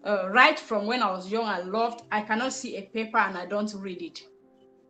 uh, 0.05 0.29
right 0.29 0.59
from 0.59 0.85
when 0.85 1.01
i 1.01 1.09
was 1.11 1.31
young 1.31 1.45
i 1.45 1.59
loved 1.61 2.01
i 2.11 2.21
cannot 2.21 2.53
see 2.53 2.77
a 2.77 2.83
paper 2.93 3.17
and 3.17 3.37
i 3.37 3.45
don't 3.45 3.73
read 3.75 4.01
it 4.01 4.19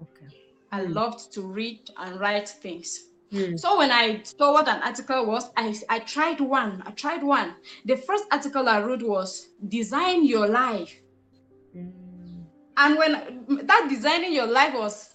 Okay. 0.02 0.30
i 0.72 0.82
Hmm. 0.84 0.94
loved 0.94 1.32
to 1.34 1.42
read 1.42 1.80
and 1.98 2.20
write 2.20 2.48
things 2.50 3.00
Hmm. 3.32 3.56
so 3.56 3.78
when 3.78 3.92
I 3.92 4.22
saw 4.24 4.54
what 4.54 4.68
an 4.68 4.82
article 4.84 5.26
was, 5.26 5.50
I, 5.56 5.74
I 5.90 6.00
tried 6.00 6.40
one. 6.42 6.84
I 6.86 6.92
tried 6.92 7.24
one. 7.24 7.56
The 7.86 7.96
first 7.96 8.26
article 8.32 8.68
I 8.68 8.82
wrote 8.82 9.04
was 9.04 9.48
design 9.70 10.26
your 10.26 10.48
life. 10.48 10.94
Hmm. 11.74 12.44
And 12.78 12.98
when 12.98 13.46
that 13.66 13.88
designing 13.90 14.34
your 14.34 14.48
life 14.48 14.74
was, 14.74 15.10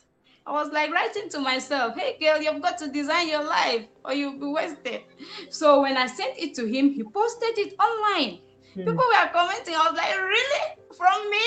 I 0.46 0.52
was 0.52 0.70
like 0.72 0.90
writing 0.92 1.28
to 1.30 1.40
myself, 1.40 1.94
hey 1.96 2.16
girl, 2.20 2.40
you've 2.40 2.62
got 2.62 2.78
to 2.78 2.88
design 2.90 3.28
your 3.28 3.44
life 3.44 3.86
or 4.04 4.12
you'll 4.14 4.38
be 4.38 4.46
wasted. 4.46 5.02
So 5.50 5.82
when 5.82 5.96
I 5.96 6.06
sent 6.06 6.34
it 6.38 6.54
to 6.56 6.66
him, 6.66 6.90
he 6.90 7.02
posted 7.04 7.58
it 7.58 7.74
online. 7.80 8.40
People 8.84 8.94
were 8.94 9.28
commenting. 9.32 9.74
I 9.74 9.88
was 9.88 9.96
like, 9.96 10.16
really? 10.18 10.62
From 10.96 11.30
me? 11.30 11.46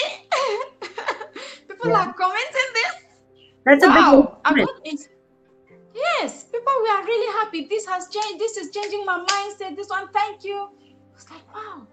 People 1.67 1.89
Yeah. 1.89 2.07
are 2.07 2.13
commenting 2.13 2.69
this? 2.73 2.93
That's 3.65 3.83
a 3.83 3.87
big 3.87 3.95
wow, 3.97 4.39
achievement. 4.45 5.09
Yes, 5.93 6.45
people 6.45 6.73
were 6.81 7.03
really 7.03 7.33
happy. 7.33 7.67
This 7.69 7.85
has 7.85 8.09
changed. 8.09 8.39
This 8.39 8.57
is 8.57 8.71
changing 8.71 9.05
my 9.05 9.25
mindset. 9.25 9.75
This 9.75 9.89
one, 9.89 10.07
thank 10.13 10.43
you. 10.43 10.55
I 10.55 11.13
was 11.13 11.29
like, 11.29 11.53
wow. 11.53 11.87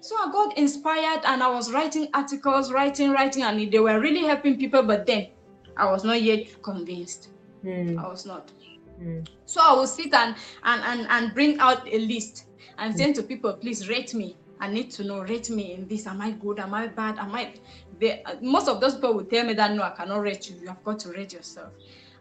So 0.00 0.16
I 0.16 0.30
got 0.30 0.56
inspired 0.58 1.22
and 1.24 1.42
I 1.42 1.48
was 1.48 1.72
writing 1.72 2.08
articles, 2.14 2.70
writing, 2.70 3.10
writing, 3.12 3.42
and 3.42 3.72
they 3.72 3.78
were 3.78 3.98
really 4.00 4.24
helping 4.26 4.58
people. 4.58 4.82
But 4.82 5.06
then 5.06 5.28
I 5.76 5.90
was 5.90 6.04
not 6.04 6.20
yet 6.22 6.62
convinced. 6.62 7.30
Hmm. 7.62 7.98
I 7.98 8.06
was 8.08 8.26
not. 8.26 8.52
Hmm. 8.98 9.20
So 9.44 9.60
I 9.62 9.72
will 9.74 9.86
sit 9.86 10.12
and 10.14 10.34
and 10.64 10.82
and, 10.82 11.06
and 11.08 11.34
bring 11.34 11.58
out 11.58 11.86
a 11.86 11.98
list 11.98 12.46
and 12.78 12.96
send 12.96 13.14
to 13.16 13.22
people, 13.22 13.52
please 13.54 13.88
rate 13.88 14.14
me. 14.14 14.36
I 14.58 14.68
need 14.68 14.90
to 14.92 15.04
know, 15.04 15.20
rate 15.20 15.50
me 15.50 15.74
in 15.74 15.86
this. 15.86 16.06
Am 16.06 16.20
I 16.20 16.30
good? 16.30 16.58
Am 16.58 16.72
I 16.72 16.86
bad? 16.86 17.18
Am 17.18 17.34
I? 17.34 17.54
They, 17.98 18.22
most 18.40 18.68
of 18.68 18.80
those 18.80 18.94
people 18.94 19.14
will 19.14 19.24
tell 19.24 19.44
me 19.44 19.52
that 19.54 19.72
no, 19.74 19.82
I 19.82 19.90
cannot 19.90 20.22
rate 20.22 20.48
you. 20.48 20.56
You 20.60 20.68
have 20.68 20.82
got 20.82 20.98
to 21.00 21.10
rate 21.10 21.32
yourself. 21.32 21.72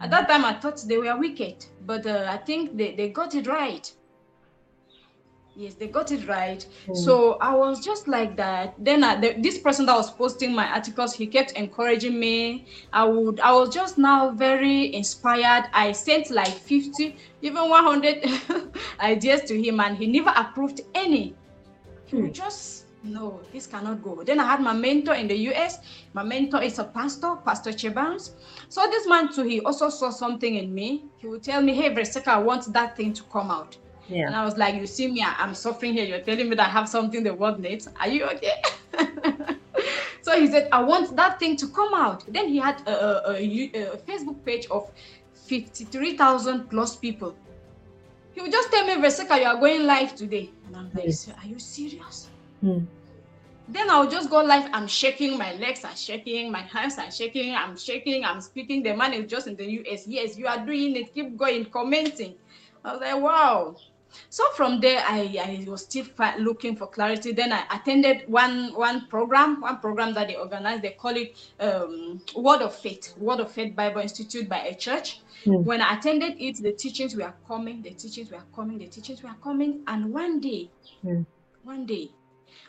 At 0.01 0.11
that 0.11 0.27
time, 0.27 0.43
I 0.43 0.53
thought 0.53 0.81
they 0.85 0.97
were 0.97 1.17
wicked, 1.17 1.65
but 1.85 2.05
uh, 2.05 2.27
I 2.29 2.37
think 2.37 2.75
they, 2.75 2.95
they 2.95 3.09
got 3.09 3.35
it 3.35 3.47
right. 3.47 3.89
Yes, 5.57 5.75
they 5.75 5.87
got 5.87 6.11
it 6.11 6.27
right. 6.27 6.65
Mm. 6.87 6.97
So 6.97 7.37
I 7.39 7.55
was 7.55 7.83
just 7.83 8.09
like 8.09 8.35
that. 8.35 8.75
Then 8.77 9.05
I, 9.05 9.15
the, 9.15 9.35
this 9.39 9.57
person 9.57 9.85
that 9.85 9.95
was 9.95 10.11
posting 10.11 10.53
my 10.53 10.67
articles, 10.67 11.15
he 11.15 11.27
kept 11.27 11.51
encouraging 11.53 12.19
me. 12.19 12.65
I 12.91 13.05
would, 13.05 13.39
I 13.39 13.53
was 13.53 13.73
just 13.73 13.97
now 13.97 14.31
very 14.31 14.93
inspired. 14.93 15.69
I 15.73 15.93
sent 15.93 16.29
like 16.29 16.51
50, 16.53 17.15
even 17.41 17.69
100 17.69 18.25
ideas 18.99 19.41
to 19.43 19.61
him, 19.61 19.79
and 19.79 19.97
he 19.97 20.07
never 20.07 20.33
approved 20.35 20.81
any. 20.93 21.35
He 22.05 22.17
would 22.17 22.33
just 22.33 22.85
no, 23.05 23.39
this 23.53 23.67
cannot 23.67 24.01
go. 24.01 24.23
Then 24.23 24.39
I 24.39 24.45
had 24.45 24.61
my 24.61 24.73
mentor 24.73 25.13
in 25.13 25.27
the 25.27 25.37
US. 25.51 25.77
My 26.13 26.23
mentor 26.23 26.63
is 26.63 26.79
a 26.79 26.85
pastor, 26.85 27.35
Pastor 27.45 27.69
Chebans. 27.69 28.31
So 28.67 28.81
this 28.87 29.07
man 29.07 29.31
too, 29.31 29.43
he 29.43 29.61
also 29.61 29.89
saw 29.89 30.09
something 30.09 30.55
in 30.55 30.73
me. 30.73 31.05
He 31.17 31.27
would 31.27 31.43
tell 31.43 31.61
me, 31.61 31.75
Hey, 31.75 31.93
Verseka, 31.93 32.29
I 32.29 32.39
want 32.39 32.73
that 32.73 32.97
thing 32.97 33.13
to 33.13 33.23
come 33.23 33.51
out. 33.51 33.77
Yeah. 34.07 34.27
And 34.27 34.35
I 34.35 34.45
was 34.45 34.57
like, 34.57 34.75
You 34.75 34.87
see 34.87 35.07
me, 35.07 35.23
I'm 35.25 35.53
suffering 35.53 35.93
here. 35.93 36.05
You're 36.05 36.19
telling 36.19 36.49
me 36.49 36.55
that 36.55 36.67
I 36.67 36.69
have 36.69 36.87
something 36.87 37.23
the 37.23 37.33
world 37.33 37.59
needs. 37.59 37.87
Are 37.99 38.07
you 38.07 38.25
okay? 38.25 38.53
so 40.21 40.39
he 40.39 40.47
said, 40.47 40.69
I 40.71 40.83
want 40.83 41.15
that 41.15 41.39
thing 41.39 41.55
to 41.57 41.67
come 41.67 41.93
out. 41.93 42.23
Then 42.27 42.49
he 42.49 42.57
had 42.57 42.81
a, 42.87 43.29
a, 43.29 43.33
a 43.33 43.93
a 43.93 43.97
Facebook 43.97 44.43
page 44.45 44.67
of 44.69 44.91
53,000 45.33 46.69
plus 46.69 46.95
people. 46.95 47.35
He 48.33 48.41
would 48.41 48.51
just 48.51 48.71
tell 48.71 48.85
me, 48.85 48.95
Verseka, 48.95 49.39
you 49.39 49.45
are 49.45 49.57
going 49.57 49.85
live 49.85 50.15
today. 50.15 50.51
And 50.67 50.75
I'm 50.75 50.91
like, 50.93 51.05
Yes. 51.05 51.29
Are 51.29 51.47
you 51.47 51.59
serious? 51.59 52.29
Mm. 52.63 52.85
Then 53.67 53.89
I'll 53.89 54.09
just 54.09 54.29
go 54.29 54.43
live. 54.43 54.69
I'm 54.73 54.87
shaking, 54.87 55.39
my 55.39 55.53
legs 55.53 55.83
are 55.83 55.95
shaking, 55.95 56.51
my 56.51 56.61
hands 56.61 56.99
are 56.99 57.09
shaking, 57.09 57.55
I'm 57.55 57.75
shaking, 57.75 58.23
I'm 58.23 58.39
speaking. 58.39 58.83
The 58.83 58.95
man 58.95 59.13
is 59.13 59.29
just 59.29 59.47
in 59.47 59.55
the 59.55 59.65
US. 59.81 60.05
Yes, 60.05 60.37
you 60.37 60.45
are 60.45 60.63
doing 60.63 60.95
it. 60.95 61.13
Keep 61.15 61.35
going, 61.35 61.65
commenting. 61.65 62.35
I 62.83 62.91
was 62.91 63.01
like, 63.01 63.19
wow. 63.19 63.75
So 64.29 64.43
from 64.55 64.79
there, 64.79 65.03
I, 65.07 65.21
I 65.65 65.69
was 65.69 65.83
still 65.83 66.05
looking 66.39 66.75
for 66.75 66.87
clarity. 66.87 67.31
Then 67.31 67.51
I 67.53 67.63
attended 67.71 68.23
one 68.27 68.73
one 68.75 69.07
program, 69.07 69.61
one 69.61 69.79
program 69.79 70.13
that 70.13 70.27
they 70.27 70.35
organized. 70.35 70.81
They 70.83 70.91
call 70.91 71.15
it 71.15 71.35
um, 71.59 72.21
Word 72.35 72.61
of 72.61 72.75
Faith, 72.75 73.13
Word 73.17 73.39
of 73.39 73.51
Faith 73.51 73.75
Bible 73.75 74.01
Institute 74.01 74.47
by 74.49 74.59
a 74.59 74.75
church. 74.75 75.21
Hmm. 75.43 75.63
When 75.63 75.81
I 75.81 75.97
attended 75.97 76.35
it, 76.39 76.61
the 76.61 76.71
teachings 76.73 77.15
were 77.15 77.33
coming, 77.47 77.81
the 77.81 77.91
teachings 77.91 78.31
were 78.31 78.43
coming, 78.55 78.77
the 78.77 78.87
teachings 78.87 79.23
were 79.23 79.35
coming. 79.43 79.81
And 79.87 80.13
one 80.13 80.39
day, 80.39 80.69
Hmm. 81.01 81.21
one 81.63 81.85
day, 81.85 82.11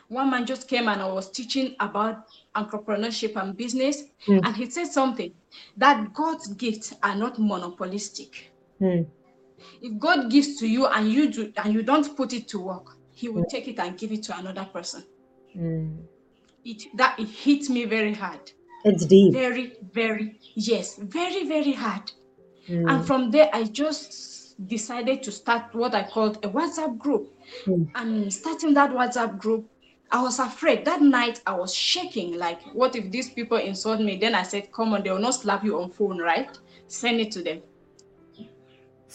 one 0.09 0.29
man 0.29 0.45
just 0.45 0.67
came 0.67 0.87
and 0.87 1.01
I 1.01 1.07
was 1.11 1.29
teaching 1.31 1.75
about 1.79 2.27
entrepreneurship 2.55 3.35
and 3.41 3.55
business, 3.55 4.03
Hmm. 4.25 4.39
and 4.43 4.55
he 4.55 4.69
said 4.69 4.87
something 4.87 5.33
that 5.77 6.13
God's 6.13 6.47
gifts 6.53 6.93
are 7.03 7.15
not 7.15 7.39
monopolistic. 7.39 8.51
Mm. 8.81 9.07
If 9.81 9.99
God 9.99 10.29
gives 10.29 10.57
to 10.59 10.67
you 10.67 10.87
and 10.87 11.11
you 11.11 11.31
do 11.31 11.53
and 11.57 11.73
you 11.73 11.83
don't 11.83 12.15
put 12.15 12.33
it 12.33 12.47
to 12.49 12.59
work, 12.59 12.97
He 13.13 13.29
will 13.29 13.45
take 13.45 13.67
it 13.67 13.79
and 13.79 13.97
give 13.97 14.11
it 14.11 14.23
to 14.23 14.37
another 14.37 14.65
person. 14.65 15.03
Mm. 15.55 16.03
It 16.63 16.83
that 16.95 17.19
it 17.19 17.27
hit 17.27 17.69
me 17.69 17.85
very 17.85 18.13
hard, 18.13 18.51
It's 18.83 19.05
deep. 19.05 19.33
very, 19.33 19.73
very 19.93 20.39
yes, 20.55 20.97
very, 20.97 21.47
very 21.47 21.73
hard. 21.73 22.11
Mm. 22.69 22.89
And 22.89 23.07
from 23.07 23.31
there, 23.31 23.49
I 23.53 23.63
just 23.63 24.37
decided 24.65 25.23
to 25.23 25.31
start 25.31 25.73
what 25.73 25.93
I 25.93 26.03
called 26.03 26.37
a 26.43 26.49
WhatsApp 26.49 26.97
group. 26.97 27.31
Hmm. 27.65 27.83
And 27.95 28.33
starting 28.33 28.73
that 28.73 28.91
WhatsApp 28.91 29.37
group, 29.37 29.69
I 30.11 30.21
was 30.21 30.39
afraid. 30.39 30.85
That 30.85 31.01
night, 31.01 31.41
I 31.45 31.53
was 31.53 31.73
shaking. 31.73 32.37
Like, 32.37 32.61
what 32.73 32.95
if 32.95 33.11
these 33.11 33.29
people 33.29 33.57
insult 33.57 34.01
me? 34.01 34.17
Then 34.17 34.35
I 34.35 34.43
said, 34.43 34.71
Come 34.71 34.93
on, 34.93 35.03
they 35.03 35.11
will 35.11 35.19
not 35.19 35.35
slap 35.35 35.63
you 35.63 35.79
on 35.81 35.91
phone, 35.91 36.17
right? 36.17 36.49
Send 36.87 37.19
it 37.19 37.31
to 37.33 37.43
them. 37.43 37.61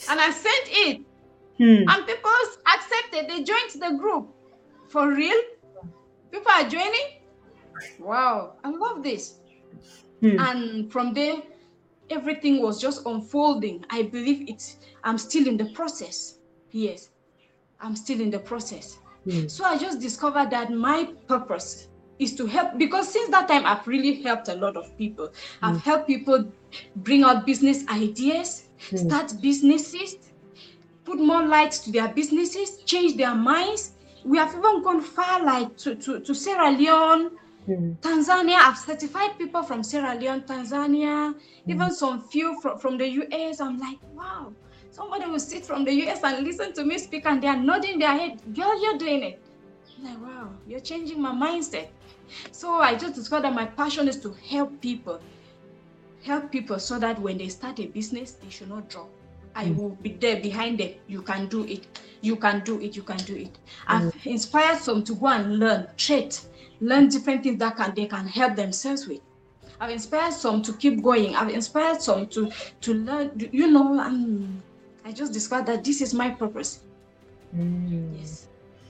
And 0.08 0.20
I 0.20 0.30
sent 0.30 0.68
it, 0.70 1.00
Mm. 1.60 1.84
and 1.88 2.06
people 2.06 2.30
accepted. 2.74 3.28
They 3.28 3.42
joined 3.44 3.72
the 3.78 3.96
group. 3.98 4.28
For 4.88 5.08
real? 5.12 5.40
People 6.30 6.50
are 6.50 6.68
joining? 6.68 7.20
Wow, 8.00 8.54
I 8.64 8.70
love 8.70 9.02
this. 9.02 9.38
Mm. 10.22 10.38
and 10.38 10.92
from 10.92 11.12
there 11.14 11.42
everything 12.08 12.62
was 12.62 12.80
just 12.80 13.04
unfolding 13.06 13.84
i 13.90 14.02
believe 14.02 14.48
it's 14.48 14.76
i'm 15.02 15.18
still 15.18 15.48
in 15.48 15.56
the 15.56 15.64
process 15.74 16.38
yes 16.70 17.10
i'm 17.80 17.96
still 17.96 18.20
in 18.20 18.30
the 18.30 18.38
process 18.38 18.98
Mm. 19.26 19.50
so 19.50 19.64
i 19.64 19.76
just 19.76 19.98
discovered 20.00 20.48
that 20.50 20.70
my 20.70 21.08
purpose 21.26 21.88
is 22.22 22.34
to 22.34 22.46
help 22.46 22.76
because 22.78 23.12
since 23.12 23.30
that 23.30 23.48
time 23.48 23.64
i've 23.66 23.86
really 23.86 24.22
helped 24.22 24.48
a 24.48 24.54
lot 24.54 24.76
of 24.76 24.96
people 24.96 25.32
i've 25.62 25.80
helped 25.80 26.06
people 26.06 26.50
bring 26.96 27.22
out 27.24 27.46
business 27.46 27.84
ideas 27.88 28.68
Mm. 28.90 28.98
start 28.98 29.32
businesses 29.40 30.16
put 31.04 31.18
more 31.20 31.44
light 31.46 31.70
to 31.70 31.92
their 31.92 32.08
businesses 32.08 32.78
change 32.84 33.16
their 33.16 33.34
minds 33.34 33.92
we 34.24 34.38
have 34.38 34.50
even 34.54 34.82
gone 34.82 35.00
far 35.00 35.44
like 35.44 35.76
to, 35.76 35.94
to, 35.94 36.20
to 36.20 36.34
sierra 36.34 36.70
leone 36.70 37.30
Mm. 37.68 37.96
Tanzania, 38.00 38.56
I've 38.56 38.76
certified 38.76 39.38
people 39.38 39.62
from 39.62 39.84
Sierra 39.84 40.16
Leone, 40.18 40.42
Tanzania, 40.42 41.32
even 41.68 41.92
some 41.92 42.20
few 42.28 42.60
from, 42.60 42.76
from 42.80 42.98
the 42.98 43.06
US. 43.08 43.60
I'm 43.60 43.78
like, 43.78 43.98
wow, 44.12 44.52
somebody 44.90 45.26
will 45.30 45.38
sit 45.38 45.64
from 45.64 45.84
the 45.84 45.92
US 46.02 46.24
and 46.24 46.44
listen 46.44 46.72
to 46.72 46.84
me 46.84 46.98
speak 46.98 47.24
and 47.24 47.40
they're 47.40 47.56
nodding 47.56 48.00
their 48.00 48.16
head. 48.18 48.40
Girl, 48.52 48.82
you're 48.82 48.98
doing 48.98 49.22
it. 49.22 49.40
I'm 49.96 50.04
like, 50.04 50.20
wow, 50.20 50.48
you're 50.66 50.80
changing 50.80 51.22
my 51.22 51.30
mindset. 51.30 51.90
So 52.50 52.74
I 52.80 52.94
just 52.94 53.14
discovered 53.14 53.44
that 53.44 53.54
my 53.54 53.66
passion 53.66 54.08
is 54.08 54.18
to 54.20 54.32
help 54.48 54.80
people. 54.80 55.20
Help 56.24 56.52
people 56.52 56.78
so 56.78 56.98
that 56.98 57.20
when 57.20 57.38
they 57.38 57.48
start 57.48 57.80
a 57.80 57.86
business, 57.86 58.32
they 58.32 58.50
should 58.50 58.68
not 58.68 58.88
drop. 58.88 59.08
I 59.54 59.66
Mm. 59.66 59.76
will 59.76 59.90
be 59.90 60.10
there 60.10 60.40
behind 60.40 60.78
them. 60.78 60.92
You 61.08 61.22
can 61.22 61.46
do 61.48 61.64
it. 61.64 61.86
You 62.22 62.36
can 62.36 62.60
do 62.64 62.80
it. 62.80 62.96
You 62.96 63.02
can 63.02 63.18
do 63.18 63.36
it. 63.36 63.58
I've 63.86 64.14
inspired 64.24 64.78
some 64.78 65.02
to 65.04 65.14
go 65.14 65.26
and 65.26 65.58
learn, 65.58 65.88
trade, 65.96 66.34
learn 66.80 67.08
different 67.08 67.42
things 67.42 67.58
that 67.58 67.76
can 67.76 67.94
they 67.94 68.06
can 68.06 68.26
help 68.26 68.56
themselves 68.56 69.06
with. 69.06 69.20
I've 69.80 69.90
inspired 69.90 70.32
some 70.32 70.62
to 70.62 70.72
keep 70.74 71.02
going. 71.02 71.34
I've 71.34 71.50
inspired 71.50 72.00
some 72.00 72.28
to 72.28 72.50
to 72.80 72.94
learn. 72.94 73.32
You 73.52 73.66
know, 73.70 73.98
um, 74.00 74.62
I 75.04 75.12
just 75.12 75.32
discovered 75.32 75.66
that 75.66 75.84
this 75.84 76.00
is 76.00 76.14
my 76.14 76.30
purpose. 76.30 76.80
Mm. 77.54 78.18
Yes. 78.18 78.41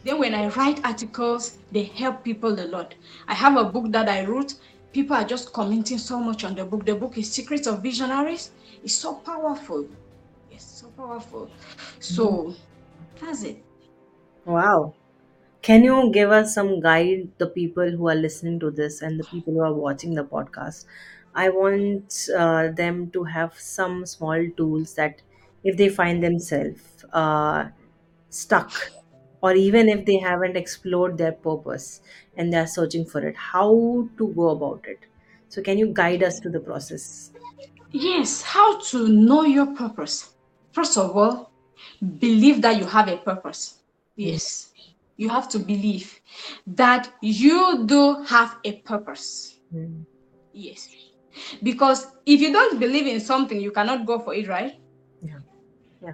Then 0.05 0.19
when 0.19 0.35
I 0.35 0.49
write 0.49 0.85
articles, 0.85 1.59
they 1.71 1.85
help 1.85 2.25
people 2.25 2.59
a 2.61 2.67
lot. 2.67 2.95
I 3.29 3.35
have 3.35 3.57
a 3.57 3.65
book 3.65 3.93
that 3.93 4.09
I 4.09 4.25
wrote. 4.25 4.55
People 4.93 5.17
are 5.17 5.25
just 5.25 5.53
commenting 5.53 5.99
so 5.99 6.21
much 6.21 6.45
on 6.45 6.55
the 6.55 6.65
book. 6.65 6.85
The 6.87 6.95
book 6.97 7.17
is 7.19 7.33
Secrets 7.33 7.67
of 7.67 7.83
Visionaries. 7.83 8.53
It's 8.83 8.95
so 8.95 9.21
powerful. 9.21 9.89
It's 10.51 10.65
so 10.81 10.91
powerful. 10.93 11.55
So 12.01 12.55
that's 13.21 13.43
it. 13.45 13.67
Wow. 14.45 14.95
Can 15.63 15.85
you 15.85 16.11
give 16.13 16.31
us 16.31 16.55
some 16.55 16.81
guide 16.81 17.33
the 17.39 17.49
people 17.49 17.91
who 17.91 18.09
are 18.09 18.15
listening 18.17 18.61
to 18.61 18.71
this 18.71 19.03
and 19.03 19.21
the 19.21 19.25
people 19.25 19.55
who 19.55 19.61
are 19.63 19.75
watching 19.75 20.15
the 20.15 20.25
podcast? 20.25 20.87
I 21.35 21.51
want 21.51 22.29
uh, 22.37 22.71
them 22.73 23.11
to 23.13 23.25
have 23.25 23.55
some 23.59 24.07
small 24.07 24.47
tools 24.57 24.95
that 24.95 25.23
if 25.65 25.77
they 25.77 25.89
find 25.89 26.23
themselves 26.23 27.05
uh, 27.13 27.71
stuck 28.31 28.73
or 29.43 29.55
even 29.55 29.89
if 29.89 30.07
they 30.07 30.19
haven't 30.19 30.57
explored 30.57 31.19
their 31.19 31.33
purpose 31.33 32.01
and 32.37 32.53
they're 32.53 32.67
searching 32.67 33.05
for 33.05 33.27
it, 33.27 33.37
how 33.37 34.09
to 34.17 34.29
go 34.29 34.51
about 34.51 34.85
it. 34.87 35.01
So, 35.49 35.61
can 35.61 35.77
you 35.77 35.93
guide 35.93 36.23
us 36.23 36.41
to 36.41 36.49
the 36.49 36.61
process? 36.61 37.33
Yes, 37.91 38.41
how 38.43 38.81
to 38.81 39.09
know 39.09 39.43
your 39.45 39.75
purpose. 39.75 40.35
First 40.73 40.97
of 40.97 41.15
all, 41.15 41.53
believe 42.19 42.63
that 42.63 42.79
you 42.79 42.87
have 42.87 43.09
a 43.09 43.19
purpose. 43.19 43.83
Yes, 44.17 44.73
you 45.17 45.29
have 45.29 45.49
to 45.51 45.59
believe 45.59 46.21
that 46.67 47.13
you 47.21 47.85
do 47.87 48.23
have 48.23 48.57
a 48.65 48.81
purpose. 48.81 49.59
Mm. 49.75 50.05
Yes, 50.53 50.89
because 51.63 52.07
if 52.25 52.41
you 52.41 52.53
don't 52.53 52.79
believe 52.79 53.07
in 53.07 53.21
something, 53.21 53.61
you 53.61 53.73
cannot 53.73 54.07
go 54.07 54.19
for 54.19 54.35
it, 54.35 54.49
right? 54.49 54.81
Yeah. 55.23 55.41
Yeah. 56.03 56.13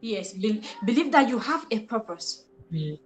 Yes, 0.00 0.32
be- 0.32 0.62
believe 0.84 1.12
that 1.12 1.28
you 1.28 1.38
have 1.38 1.66
a 1.70 1.80
purpose. 1.80 2.44
Mm. 2.72 2.98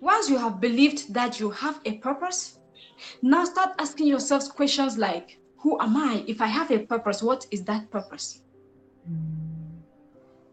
Once 0.00 0.28
you 0.28 0.38
have 0.38 0.60
believed 0.60 1.12
that 1.14 1.40
you 1.40 1.50
have 1.50 1.80
a 1.84 1.92
purpose, 1.98 2.58
now 3.22 3.44
start 3.44 3.70
asking 3.78 4.06
yourselves 4.06 4.48
questions 4.48 4.98
like, 4.98 5.38
Who 5.58 5.80
am 5.80 5.96
I? 5.96 6.24
If 6.26 6.40
I 6.40 6.46
have 6.46 6.70
a 6.70 6.78
purpose, 6.80 7.22
what 7.22 7.46
is 7.50 7.64
that 7.64 7.90
purpose? 7.90 8.42
Mm. 9.10 9.44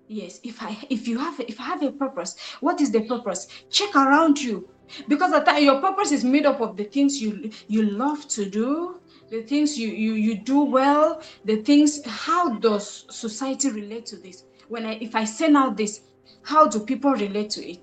Yes, 0.07 0.41
if 0.43 0.61
I 0.61 0.77
if 0.89 1.07
you 1.07 1.17
have 1.17 1.39
if 1.39 1.57
I 1.57 1.63
have 1.63 1.83
a 1.83 1.91
purpose, 1.91 2.35
what 2.59 2.81
is 2.81 2.91
the 2.91 3.01
purpose? 3.01 3.47
Check 3.69 3.95
around 3.95 4.41
you. 4.41 4.67
Because 5.07 5.31
at 5.31 5.45
time, 5.45 5.63
your 5.63 5.79
purpose 5.79 6.11
is 6.11 6.25
made 6.25 6.45
up 6.45 6.59
of 6.59 6.75
the 6.75 6.83
things 6.83 7.21
you 7.21 7.49
you 7.69 7.83
love 7.83 8.27
to 8.27 8.45
do, 8.49 8.99
the 9.29 9.41
things 9.43 9.79
you 9.79 9.87
you 9.87 10.13
you 10.15 10.35
do 10.35 10.65
well, 10.65 11.21
the 11.45 11.61
things 11.63 12.05
how 12.05 12.57
does 12.59 13.05
society 13.09 13.69
relate 13.69 14.05
to 14.07 14.17
this? 14.17 14.43
When 14.67 14.85
I 14.85 14.95
if 14.95 15.15
I 15.15 15.23
send 15.23 15.55
out 15.55 15.77
this, 15.77 16.01
how 16.43 16.67
do 16.67 16.81
people 16.81 17.11
relate 17.13 17.49
to 17.51 17.65
it? 17.65 17.79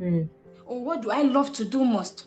Mm. 0.00 0.28
or 0.66 0.84
what 0.84 1.02
do 1.02 1.10
I 1.10 1.22
love 1.22 1.52
to 1.54 1.64
do 1.64 1.84
most? 1.84 2.26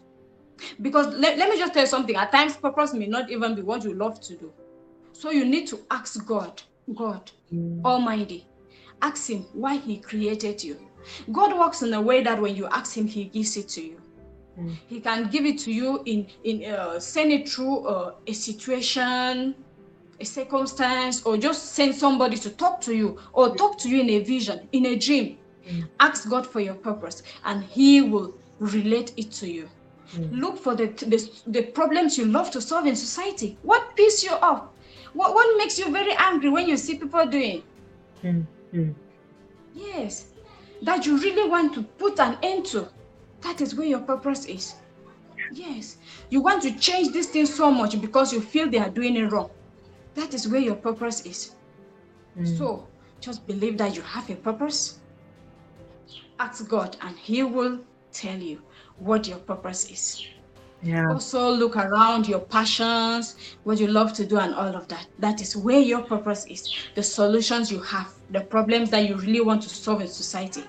Because 0.82 1.08
let, 1.15 1.38
let 1.38 1.49
me 1.49 1.58
just 1.58 1.73
tell 1.73 1.84
you 1.84 1.88
something. 1.88 2.15
At 2.15 2.32
times, 2.32 2.58
purpose 2.58 2.93
may 2.93 3.08
not 3.08 3.30
even 3.30 3.56
be 3.56 3.62
what 3.62 3.84
you 3.84 3.93
love 3.93 4.19
to 4.21 4.36
do. 4.36 4.51
So 5.13 5.32
you 5.32 5.45
need 5.45 5.67
to 5.67 5.80
ask 5.91 6.25
God, 6.25 6.62
God, 6.93 7.32
mm. 7.51 7.84
Almighty, 7.84 8.45
ask 9.01 9.30
Him 9.30 9.45
why 9.53 9.77
He 9.77 9.97
created 9.97 10.63
you. 10.63 10.77
God 11.32 11.58
works 11.58 11.82
in 11.82 11.93
a 11.93 12.01
way 12.01 12.23
that 12.23 12.41
when 12.41 12.56
you 12.56 12.67
ask 12.67 12.95
Him, 12.95 13.08
He 13.08 13.25
gives 13.25 13.58
it 13.58 13.67
to 13.69 13.82
you. 13.82 14.01
Mm. 14.60 14.75
He 14.88 14.99
can 14.99 15.30
give 15.30 15.45
it 15.45 15.60
to 15.60 15.71
you 15.71 16.01
in 16.06 16.27
in 16.43 16.71
uh, 16.71 16.99
send 16.99 17.32
it 17.32 17.49
through 17.49 17.88
uh, 17.88 18.13
a 18.25 18.34
situation, 18.34 19.56
a 20.19 20.25
circumstance, 20.25 21.21
or 21.23 21.38
just 21.38 21.73
send 21.73 21.95
somebody 21.95 22.38
to 22.38 22.49
talk 22.49 22.82
to 22.82 22.95
you, 22.95 23.19
or 23.34 23.56
talk 23.56 23.77
to 23.80 23.89
you 23.89 24.01
in 24.01 24.10
a 24.10 24.19
vision, 24.19 24.67
in 24.71 24.86
a 24.88 24.95
dream. 24.95 25.38
Mm. 25.67 25.88
Ask 25.99 26.30
God 26.30 26.45
for 26.47 26.60
your 26.60 26.75
purpose, 26.75 27.23
and 27.45 27.63
He 27.63 28.01
will 28.01 28.34
relate 28.60 29.13
it 29.17 29.32
to 29.34 29.49
you. 29.49 29.69
Mm. 30.15 30.39
Look 30.39 30.58
for 30.58 30.75
the, 30.75 30.88
the, 30.88 31.30
the 31.47 31.63
problems 31.63 32.17
you 32.17 32.25
love 32.25 32.49
to 32.51 32.62
solve 32.62 32.86
in 32.86 32.95
society. 32.95 33.58
What 33.63 33.95
pisses 33.97 34.23
you 34.23 34.32
off? 34.32 34.69
What 35.13 35.34
what 35.34 35.58
makes 35.58 35.77
you 35.80 35.91
very 35.91 36.13
angry 36.17 36.49
when 36.49 36.67
you 36.67 36.77
see 36.77 36.95
people 36.95 37.25
doing? 37.25 37.63
Mm. 38.23 38.45
Mm. 38.73 38.93
Yes, 39.73 40.27
that 40.82 41.06
you 41.06 41.17
really 41.17 41.49
want 41.49 41.73
to 41.75 41.84
put 41.84 42.19
an 42.19 42.38
end 42.41 42.65
to. 42.67 42.88
That 43.41 43.62
is 43.62 43.75
where 43.75 43.88
your 43.88 43.99
purpose 43.99 44.45
is. 44.45 44.75
Yes, 45.51 45.97
you 46.30 46.41
want 46.41 46.62
to 46.63 46.77
change 46.77 47.13
this 47.13 47.27
thing 47.27 47.45
so 47.45 47.71
much 47.71 47.99
because 48.01 48.34
you 48.34 48.41
feel 48.41 48.69
they 48.69 48.80
are 48.80 48.89
doing 48.89 49.15
it 49.15 49.32
wrong. 49.32 49.49
That 50.15 50.34
is 50.34 50.47
where 50.47 50.62
your 50.62 50.75
purpose 50.75 51.25
is. 51.25 51.56
Mm. 52.38 52.58
So 52.58 52.88
just 53.21 53.45
believe 53.47 53.77
that 53.77 53.95
you 53.95 54.01
have 54.01 54.30
a 54.30 54.36
purpose. 54.36 54.99
Ask 56.39 56.67
God, 56.67 56.97
and 57.01 57.17
He 57.17 57.43
will 57.43 57.79
tell 58.11 58.37
you 58.37 58.61
what 58.99 59.27
your 59.27 59.37
purpose 59.37 59.89
is. 59.89 60.27
Yeah. 60.83 61.09
Also, 61.09 61.49
look 61.49 61.75
around 61.75 62.27
your 62.27 62.39
passions, 62.39 63.35
what 63.63 63.79
you 63.79 63.87
love 63.87 64.13
to 64.13 64.25
do, 64.25 64.37
and 64.37 64.53
all 64.53 64.75
of 64.75 64.87
that. 64.89 65.07
That 65.19 65.41
is 65.41 65.55
where 65.57 65.79
your 65.79 66.01
purpose 66.01 66.45
is. 66.45 66.71
The 66.93 67.03
solutions 67.03 67.71
you 67.71 67.81
have, 67.81 68.13
the 68.31 68.41
problems 68.41 68.91
that 68.91 69.07
you 69.07 69.15
really 69.15 69.41
want 69.41 69.63
to 69.63 69.69
solve 69.69 70.01
in 70.01 70.07
society. 70.07 70.63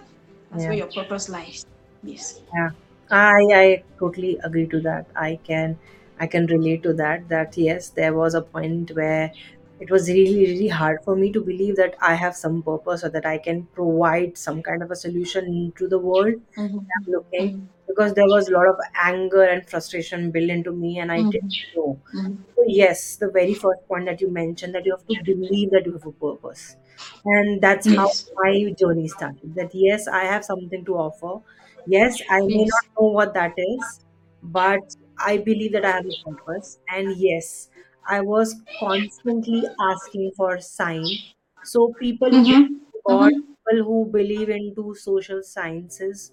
That's 0.51 0.63
yeah. 0.63 0.69
where 0.69 0.79
your 0.79 0.87
purpose 0.87 1.29
lies. 1.29 1.67
Yes. 2.03 2.41
Yeah. 2.55 2.71
I 3.11 3.43
I 3.55 3.83
totally 3.99 4.39
agree 4.45 4.67
to 4.69 4.81
that. 4.81 5.07
I 5.17 5.39
can 5.45 5.79
I 6.21 6.27
can 6.27 6.47
relate 6.47 6.83
to 6.85 6.93
that. 6.95 7.29
That 7.29 7.57
yes, 7.57 7.91
there 7.91 8.15
was 8.15 8.35
a 8.35 8.43
point 8.43 8.91
where 8.93 9.33
it 9.81 9.91
was 9.91 10.09
really 10.09 10.47
really 10.53 10.69
hard 10.69 10.99
for 11.05 11.17
me 11.17 11.31
to 11.33 11.41
believe 11.41 11.77
that 11.77 11.97
I 12.01 12.15
have 12.15 12.37
some 12.37 12.63
purpose 12.63 13.05
or 13.05 13.11
that 13.11 13.27
I 13.27 13.39
can 13.39 13.65
provide 13.79 14.37
some 14.37 14.63
kind 14.63 14.83
of 14.83 14.91
a 14.91 14.97
solution 14.97 15.73
to 15.77 15.89
the 15.89 15.99
world. 15.99 16.35
Mm-hmm. 16.57 16.79
I'm 16.79 17.13
looking 17.13 17.49
mm-hmm. 17.49 17.65
because 17.87 18.15
there 18.15 18.27
was 18.27 18.49
a 18.49 18.53
lot 18.53 18.69
of 18.69 18.77
anger 18.95 19.43
and 19.45 19.69
frustration 19.69 20.31
built 20.31 20.51
into 20.51 20.73
me, 20.73 20.99
and 20.99 21.13
I 21.13 21.19
mm-hmm. 21.19 21.31
didn't 21.31 21.55
know. 21.77 21.99
Mm-hmm. 22.15 22.35
So 22.57 22.65
yes, 22.67 23.17
the 23.17 23.31
very 23.31 23.55
first 23.55 23.87
point 23.89 24.07
that 24.07 24.21
you 24.21 24.31
mentioned 24.31 24.75
that 24.75 24.87
you 24.87 24.93
have 24.93 25.07
to 25.07 25.23
believe 25.25 25.71
that 25.71 25.87
you 25.87 25.93
have 25.93 26.07
a 26.07 26.13
purpose, 26.13 26.77
and 27.25 27.61
that's 27.61 27.87
yes. 27.87 27.97
how 27.97 28.43
my 28.43 28.75
journey 28.79 29.09
started. 29.09 29.55
That 29.55 29.75
yes, 29.75 30.09
I 30.09 30.25
have 30.25 30.45
something 30.45 30.85
to 30.85 30.97
offer 30.97 31.41
Yes, 31.87 32.21
I 32.31 32.41
may 32.43 32.59
Yes. 32.65 32.69
not 32.75 32.85
know 33.01 33.09
what 33.19 33.35
that 33.35 33.55
is, 33.57 34.05
but 34.43 34.97
I 35.19 35.39
believe 35.39 35.73
that 35.73 35.85
I 35.85 35.93
have 35.93 36.07
a 36.07 36.31
purpose. 36.31 36.79
And 36.89 37.17
yes, 37.17 37.71
I 38.07 38.21
was 38.21 38.55
constantly 38.81 39.65
asking 39.81 40.33
for 40.37 40.59
sign. 40.61 41.19
So 41.63 41.95
people 41.99 42.31
who 42.31 42.47
believe 42.47 42.59
Mm-hmm. 42.59 42.75
in 42.95 43.01
God, 43.07 43.31
Mm-hmm. 43.31 43.53
people 43.65 43.85
who 43.85 44.07
believe 44.11 44.49
into 44.51 44.95
social 44.95 45.43
sciences, 45.43 46.33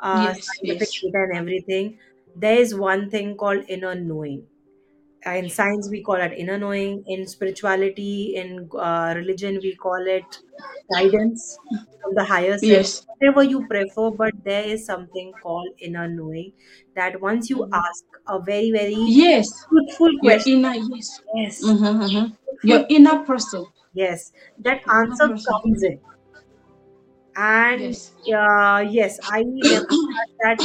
uh, 0.00 0.32
Yes. 0.32 0.40
scientific 0.40 0.90
Yes. 1.00 1.02
data 1.02 1.26
and 1.30 1.36
everything, 1.38 1.98
there 2.34 2.58
is 2.58 2.74
one 2.74 3.10
thing 3.10 3.36
called 3.36 3.64
inner 3.68 3.94
knowing 3.94 4.46
in 5.32 5.48
science 5.50 5.88
we 5.90 6.02
call 6.02 6.16
it 6.16 6.32
inner 6.36 6.58
knowing 6.58 7.02
in 7.06 7.26
spirituality 7.26 8.34
in 8.36 8.68
uh, 8.78 9.12
religion 9.16 9.58
we 9.62 9.74
call 9.76 10.06
it 10.06 10.38
guidance 10.92 11.60
from 12.02 12.14
the 12.14 12.24
higher 12.24 12.58
self 12.58 12.86
Yes. 12.86 13.06
whatever 13.08 13.42
you 13.42 13.66
prefer 13.66 14.10
but 14.10 14.32
there 14.44 14.64
is 14.64 14.84
something 14.86 15.34
called 15.42 15.68
inner 15.80 16.08
knowing 16.08 16.52
that 16.94 17.20
once 17.20 17.50
you 17.50 17.66
ask 17.72 18.04
a 18.28 18.40
very 18.40 18.70
very 18.70 19.04
Yes. 19.06 19.48
truthful 19.68 20.12
Your 20.20 20.36
question 20.36 20.52
inner 20.52 20.74
yes. 20.74 21.20
yes 21.34 21.58
Mm-hmm. 21.62 22.02
Mm-hmm. 22.02 22.34
truthful 22.44 22.68
Your 22.68 22.84
inner 22.88 23.24
person. 23.24 23.66
yes 23.92 24.32
that 24.58 24.80
inner 24.86 25.02
answer 25.02 25.28
person. 25.28 25.44
comes 25.48 25.82
in 25.82 26.00
and 27.36 27.92
Yes. 27.92 28.12
uh, 28.34 28.84
yes 28.88 29.18
i 29.30 29.42
that 30.40 30.58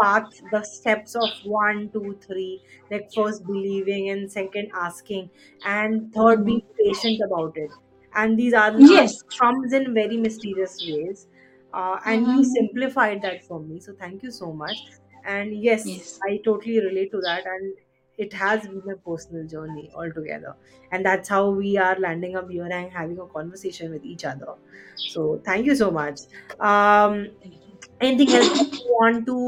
path 0.00 0.40
the 0.50 0.62
steps 0.62 1.14
of 1.14 1.32
one 1.42 1.90
two 1.92 2.18
three 2.26 2.62
like 2.90 3.10
first 3.14 3.46
believing 3.46 4.08
and 4.10 4.30
second 4.30 4.70
asking 4.74 5.30
and 5.64 6.12
third 6.12 6.44
being 6.44 6.60
Mhm. 6.60 6.78
patient 6.78 7.20
about 7.26 7.52
it 7.56 7.72
and 8.14 8.38
these 8.38 8.52
are 8.54 8.72
Yes. 8.76 9.12
answers 9.12 9.22
comes 9.40 9.72
in 9.72 9.92
very 9.94 10.16
mysterious 10.16 10.80
ways 10.80 11.26
uh, 11.72 11.98
and 12.04 12.28
you 12.28 12.42
Mm-hmm. 12.42 12.54
simplified 12.54 13.22
that 13.22 13.44
for 13.44 13.60
me 13.60 13.80
so 13.80 13.92
thank 13.94 14.22
you 14.22 14.30
so 14.30 14.52
much 14.52 14.82
and 15.24 15.54
yes 15.62 15.84
Yes. 15.84 16.22
i 16.28 16.38
totally 16.44 16.80
relate 16.84 17.10
to 17.10 17.20
that 17.20 17.46
and 17.46 17.74
it 18.18 18.32
has 18.32 18.66
been 18.68 18.90
a 18.92 18.96
personal 18.96 19.46
journey 19.46 19.90
altogether 19.94 20.54
and 20.90 21.04
that's 21.04 21.28
how 21.28 21.48
we 21.50 21.76
are 21.78 21.98
landing 21.98 22.36
up 22.36 22.50
here 22.50 22.64
and 22.70 22.92
having 22.92 23.18
a 23.18 23.26
conversation 23.26 23.90
with 23.90 24.04
each 24.04 24.24
other 24.24 24.54
so 25.04 25.40
thank 25.44 25.66
you 25.66 25.74
so 25.74 25.90
much 25.90 26.20
um. 26.60 27.28
Anything 28.02 28.34
else 28.34 28.50
that 28.50 28.68
you 28.78 28.90
want 29.00 29.26
to 29.26 29.38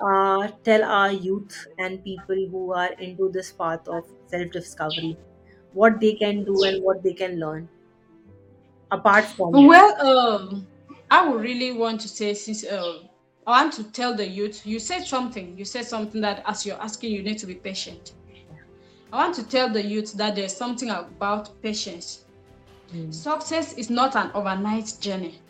uh, 0.00 0.48
tell 0.64 0.84
our 0.84 1.12
youth 1.12 1.66
and 1.78 2.02
people 2.04 2.36
who 2.50 2.72
are 2.72 2.92
into 3.08 3.30
this 3.30 3.52
path 3.52 3.86
of 3.88 4.04
self 4.26 4.50
discovery 4.52 5.18
what 5.72 6.00
they 6.00 6.14
can 6.14 6.44
do 6.44 6.62
and 6.64 6.82
what 6.82 7.02
they 7.02 7.14
can 7.14 7.38
learn 7.40 7.68
apart 8.90 9.28
from 9.36 9.52
Well, 9.52 10.06
um, 10.06 10.68
I 11.10 11.28
would 11.28 11.40
really 11.42 11.72
want 11.72 12.00
to 12.02 12.08
say 12.08 12.34
since 12.34 12.64
uh, 12.64 13.00
I 13.46 13.62
want 13.62 13.72
to 13.74 13.84
tell 13.92 14.14
the 14.14 14.26
youth. 14.26 14.64
You 14.66 14.78
said 14.78 15.04
something. 15.06 15.56
You 15.56 15.64
said 15.64 15.86
something 15.86 16.20
that 16.22 16.42
as 16.46 16.66
you're 16.66 16.80
asking, 16.80 17.12
you 17.12 17.22
need 17.22 17.38
to 17.38 17.46
be 17.46 17.54
patient. 17.54 18.12
I 19.12 19.16
want 19.18 19.34
to 19.36 19.46
tell 19.48 19.70
the 19.70 19.84
youth 19.84 20.14
that 20.14 20.34
there's 20.36 20.56
something 20.56 20.90
about 20.90 21.60
patience. 21.62 22.26
Mm, 22.92 23.14
Success 23.14 23.74
is 23.74 23.90
not 23.90 24.16
an 24.16 24.30
overnight 24.34 24.92
journey. 25.00 25.42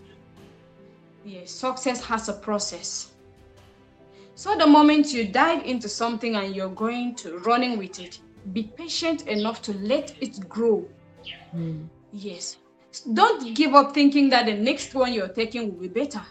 Yes, 1.25 1.51
success 1.51 2.03
has 2.05 2.29
a 2.29 2.33
process. 2.35 3.13
So 4.35 4.57
the 4.57 4.67
moment 4.67 5.13
you 5.13 5.29
dive 5.29 5.65
into 5.65 5.89
something 5.89 6.37
and 6.37 6.55
you're 6.55 6.69
going 6.71 7.15
to 7.17 7.39
running 7.39 7.77
with 7.77 7.99
it, 7.99 8.21
be 8.53 8.65
patient 8.65 9.27
enough 9.27 9.61
to 9.63 9.75
let 9.75 10.15
it 10.21 10.49
grow. 10.49 10.89
mm, 11.55 11.89
Yes. 12.13 12.57
Don't 13.13 13.55
give 13.55 13.75
up 13.75 13.93
thinking 13.95 14.31
that 14.31 14.47
the 14.47 14.55
next 14.55 14.95
one 14.95 15.13
you're 15.13 15.29
taking 15.29 15.73
will 15.73 15.81
be 15.81 15.89
better. 15.89 16.23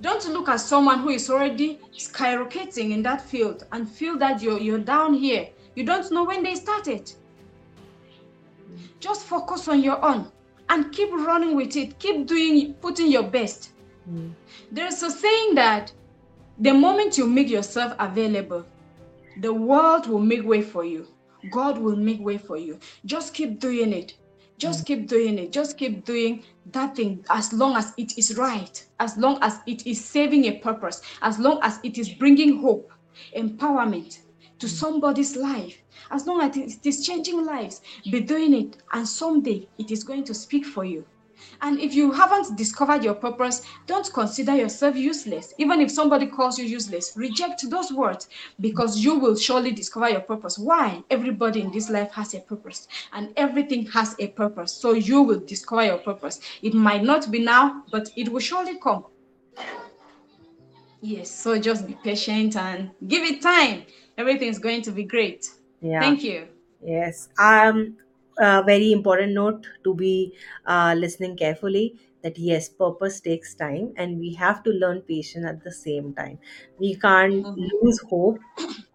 Don't 0.00 0.26
look 0.28 0.48
at 0.48 0.60
someone 0.60 1.00
who 1.00 1.08
is 1.10 1.30
already 1.30 1.80
skyrocketing 1.96 2.92
in 2.92 3.02
that 3.02 3.20
field 3.20 3.64
and 3.72 3.88
feel 3.88 4.16
that 4.18 4.42
you're 4.42 4.60
you're 4.60 4.78
down 4.78 5.14
here. 5.14 5.48
You 5.74 5.84
don't 5.84 6.10
know 6.12 6.24
when 6.24 6.42
they 6.42 6.54
started. 6.56 7.10
Just 9.00 9.24
focus 9.24 9.68
on 9.68 9.82
your 9.82 10.04
own 10.04 10.30
and 10.68 10.92
keep 10.92 11.10
running 11.12 11.56
with 11.56 11.76
it. 11.76 11.98
Keep 11.98 12.26
doing 12.26 12.74
putting 12.74 13.10
your 13.10 13.24
best. 13.24 13.70
mm, 14.08 14.32
There's 14.70 15.02
a 15.02 15.10
saying 15.10 15.54
that 15.56 15.92
the 16.58 16.72
moment 16.74 17.18
you 17.18 17.26
make 17.26 17.48
yourself 17.50 17.94
available, 17.98 18.66
the 19.40 19.52
world 19.52 20.06
will 20.08 20.20
make 20.20 20.44
way 20.44 20.62
for 20.62 20.84
you. 20.84 21.06
God 21.52 21.78
will 21.78 21.96
make 21.96 22.20
way 22.20 22.38
for 22.38 22.56
you. 22.56 22.78
Just 23.04 23.34
keep 23.34 23.60
doing 23.60 23.92
it. 23.92 24.14
Just 24.58 24.86
keep 24.86 25.06
doing 25.08 25.38
it. 25.38 25.52
Just 25.52 25.78
keep 25.78 26.04
doing 26.04 26.42
that 26.66 26.96
thing 26.96 27.24
as 27.30 27.52
long 27.52 27.76
as 27.76 27.94
it 27.96 28.18
is 28.18 28.36
right, 28.36 28.84
as 28.98 29.16
long 29.16 29.38
as 29.42 29.60
it 29.66 29.86
is 29.86 30.04
serving 30.04 30.46
a 30.46 30.58
purpose, 30.58 31.00
as 31.22 31.38
long 31.38 31.60
as 31.62 31.78
it 31.84 31.96
is 31.96 32.08
bringing 32.10 32.60
hope, 32.60 32.90
empowerment 33.36 34.18
to 34.58 34.68
somebody's 34.68 35.36
life, 35.36 35.82
as 36.10 36.26
long 36.26 36.40
as 36.42 36.56
it 36.56 36.86
is 36.86 37.06
changing 37.06 37.44
lives. 37.44 37.80
Be 38.10 38.20
doing 38.20 38.54
it, 38.54 38.76
and 38.92 39.06
someday 39.06 39.68
it 39.78 39.90
is 39.90 40.04
going 40.04 40.24
to 40.24 40.34
speak 40.34 40.64
for 40.64 40.84
you. 40.84 41.04
And 41.60 41.80
if 41.80 41.94
you 41.94 42.12
haven't 42.12 42.56
discovered 42.56 43.04
your 43.04 43.14
purpose, 43.14 43.62
don't 43.86 44.12
consider 44.12 44.56
yourself 44.56 44.96
useless. 44.96 45.54
Even 45.58 45.80
if 45.80 45.90
somebody 45.90 46.26
calls 46.26 46.58
you 46.58 46.64
useless, 46.64 47.12
reject 47.16 47.68
those 47.70 47.92
words 47.92 48.28
because 48.60 48.98
you 48.98 49.18
will 49.18 49.36
surely 49.36 49.72
discover 49.72 50.08
your 50.08 50.20
purpose. 50.20 50.58
Why? 50.58 51.02
Everybody 51.10 51.60
in 51.60 51.70
this 51.70 51.90
life 51.90 52.12
has 52.12 52.34
a 52.34 52.40
purpose 52.40 52.88
and 53.12 53.32
everything 53.36 53.86
has 53.86 54.14
a 54.18 54.28
purpose. 54.28 54.72
So 54.72 54.92
you 54.92 55.22
will 55.22 55.40
discover 55.40 55.84
your 55.84 55.98
purpose. 55.98 56.40
It 56.62 56.74
might 56.74 57.02
not 57.02 57.30
be 57.30 57.40
now, 57.40 57.84
but 57.90 58.10
it 58.16 58.28
will 58.28 58.40
surely 58.40 58.78
come. 58.78 59.04
Yes, 61.00 61.30
so 61.30 61.58
just 61.58 61.86
be 61.86 61.94
patient 62.02 62.56
and 62.56 62.90
give 63.06 63.22
it 63.22 63.40
time. 63.40 63.84
Everything's 64.18 64.58
going 64.58 64.82
to 64.82 64.92
be 64.92 65.04
great. 65.04 65.46
yeah 65.80 66.16
Thank 66.16 66.22
you. 66.24 66.48
Yes. 66.82 67.28
Um, 67.38 67.98
a 68.38 68.62
very 68.64 68.92
important 68.92 69.32
note 69.34 69.66
to 69.84 69.94
be 69.94 70.36
uh, 70.66 70.94
listening 70.98 71.36
carefully 71.36 72.00
that 72.22 72.38
yes 72.38 72.68
purpose 72.70 73.20
takes 73.20 73.54
time 73.54 73.94
and 73.96 74.18
we 74.20 74.34
have 74.34 74.62
to 74.64 74.70
learn 74.70 75.02
patience 75.02 75.46
at 75.46 75.64
the 75.64 75.72
same 75.72 76.14
time 76.14 76.38
we 76.78 76.96
can't 76.96 77.46
Mhm. 77.46 77.72
lose 77.72 78.00
hope 78.10 78.38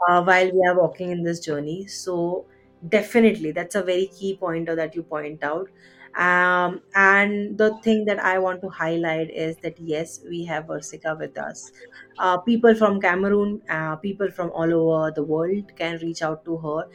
uh, 0.10 0.24
while 0.24 0.52
we 0.52 0.62
are 0.70 0.78
walking 0.80 1.12
in 1.12 1.24
this 1.24 1.40
journey 1.42 1.88
so 1.88 2.48
definitely 2.90 3.52
that's 3.52 3.76
a 3.76 3.84
very 3.84 4.08
key 4.08 4.38
pointer 4.38 4.76
that 4.76 4.96
you 4.96 5.04
point 5.04 5.44
out 5.44 5.70
um, 6.16 6.82
and 6.96 7.58
the 7.58 7.70
thing 7.84 8.06
that 8.06 8.20
i 8.24 8.38
want 8.40 8.62
to 8.62 8.70
highlight 8.70 9.30
is 9.32 9.58
that 9.64 9.80
yes 9.80 10.20
we 10.30 10.46
have 10.46 10.66
verseka 10.66 11.18
with 11.20 11.38
us. 11.38 11.72
Uh, 12.20 12.38
people 12.38 12.76
from 12.76 13.02
cameroon 13.02 13.62
uh, 13.70 13.96
people 13.98 14.30
from 14.32 14.52
all 14.52 14.74
over 14.74 15.12
the 15.12 15.24
world 15.24 15.72
can 15.76 15.98
reach 16.02 16.22
out 16.22 16.46
to 16.46 16.58
her. 16.58 16.86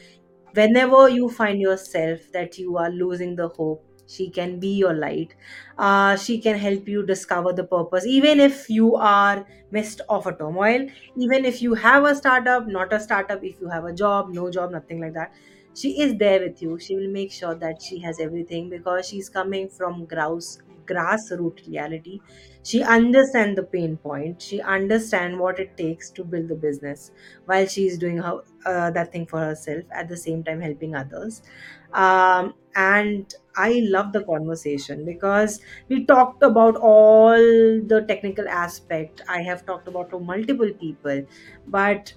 Whenever 0.54 1.08
you 1.08 1.28
find 1.28 1.60
yourself 1.60 2.20
that 2.32 2.58
you 2.58 2.76
are 2.78 2.90
losing 2.90 3.36
the 3.36 3.48
hope 3.48 3.84
she 4.06 4.30
can 4.30 4.58
be 4.58 4.68
your 4.68 4.94
light. 4.94 5.34
Uh, 5.76 6.16
she 6.16 6.40
can 6.40 6.56
help 6.58 6.88
you 6.88 7.04
discover 7.04 7.52
the 7.52 7.64
purpose. 7.64 8.06
Even 8.06 8.40
if 8.40 8.70
you 8.70 8.94
are 8.96 9.44
midst 9.70 10.00
of 10.08 10.26
a 10.26 10.34
turmoil 10.34 10.86
even 11.14 11.44
if 11.44 11.60
you 11.60 11.74
have 11.74 12.04
a 12.04 12.14
startup 12.14 12.66
not 12.66 12.90
a 12.90 12.98
startup 12.98 13.44
if 13.44 13.60
you 13.60 13.68
have 13.68 13.84
a 13.84 13.92
job 13.92 14.30
no 14.32 14.50
job 14.50 14.70
nothing 14.70 14.98
like 14.98 15.12
that 15.12 15.30
she 15.80 16.00
is 16.00 16.16
there 16.18 16.40
with 16.40 16.60
you. 16.62 16.78
She 16.78 16.96
will 16.96 17.10
make 17.10 17.32
sure 17.32 17.54
that 17.54 17.82
she 17.82 18.00
has 18.00 18.20
everything 18.20 18.68
because 18.70 19.08
she's 19.08 19.28
coming 19.28 19.68
from 19.68 20.04
grouse 20.06 20.58
grassroots 20.86 21.66
reality. 21.68 22.18
She 22.62 22.82
understands 22.82 23.56
the 23.56 23.62
pain 23.62 23.98
point. 23.98 24.40
She 24.40 24.60
understands 24.60 25.38
what 25.38 25.58
it 25.60 25.76
takes 25.76 26.10
to 26.12 26.24
build 26.24 26.48
the 26.48 26.54
business 26.54 27.10
while 27.44 27.66
she's 27.66 27.98
doing 27.98 28.18
her 28.18 28.40
uh, 28.64 28.90
that 28.92 29.12
thing 29.12 29.26
for 29.26 29.38
herself 29.38 29.84
at 29.92 30.08
the 30.08 30.16
same 30.16 30.42
time 30.44 30.60
helping 30.62 30.94
others. 30.94 31.42
Um, 31.92 32.54
and 32.76 33.34
i 33.56 33.80
love 33.92 34.12
the 34.12 34.22
conversation 34.22 35.04
because 35.06 35.58
we 35.88 36.04
talked 36.04 36.42
about 36.42 36.76
all 36.76 37.38
the 37.92 38.04
technical 38.06 38.46
aspect. 38.48 39.22
I 39.28 39.40
have 39.42 39.64
talked 39.66 39.88
about 39.88 40.10
to 40.10 40.18
multiple 40.20 40.70
people 40.78 41.22
but 41.66 42.12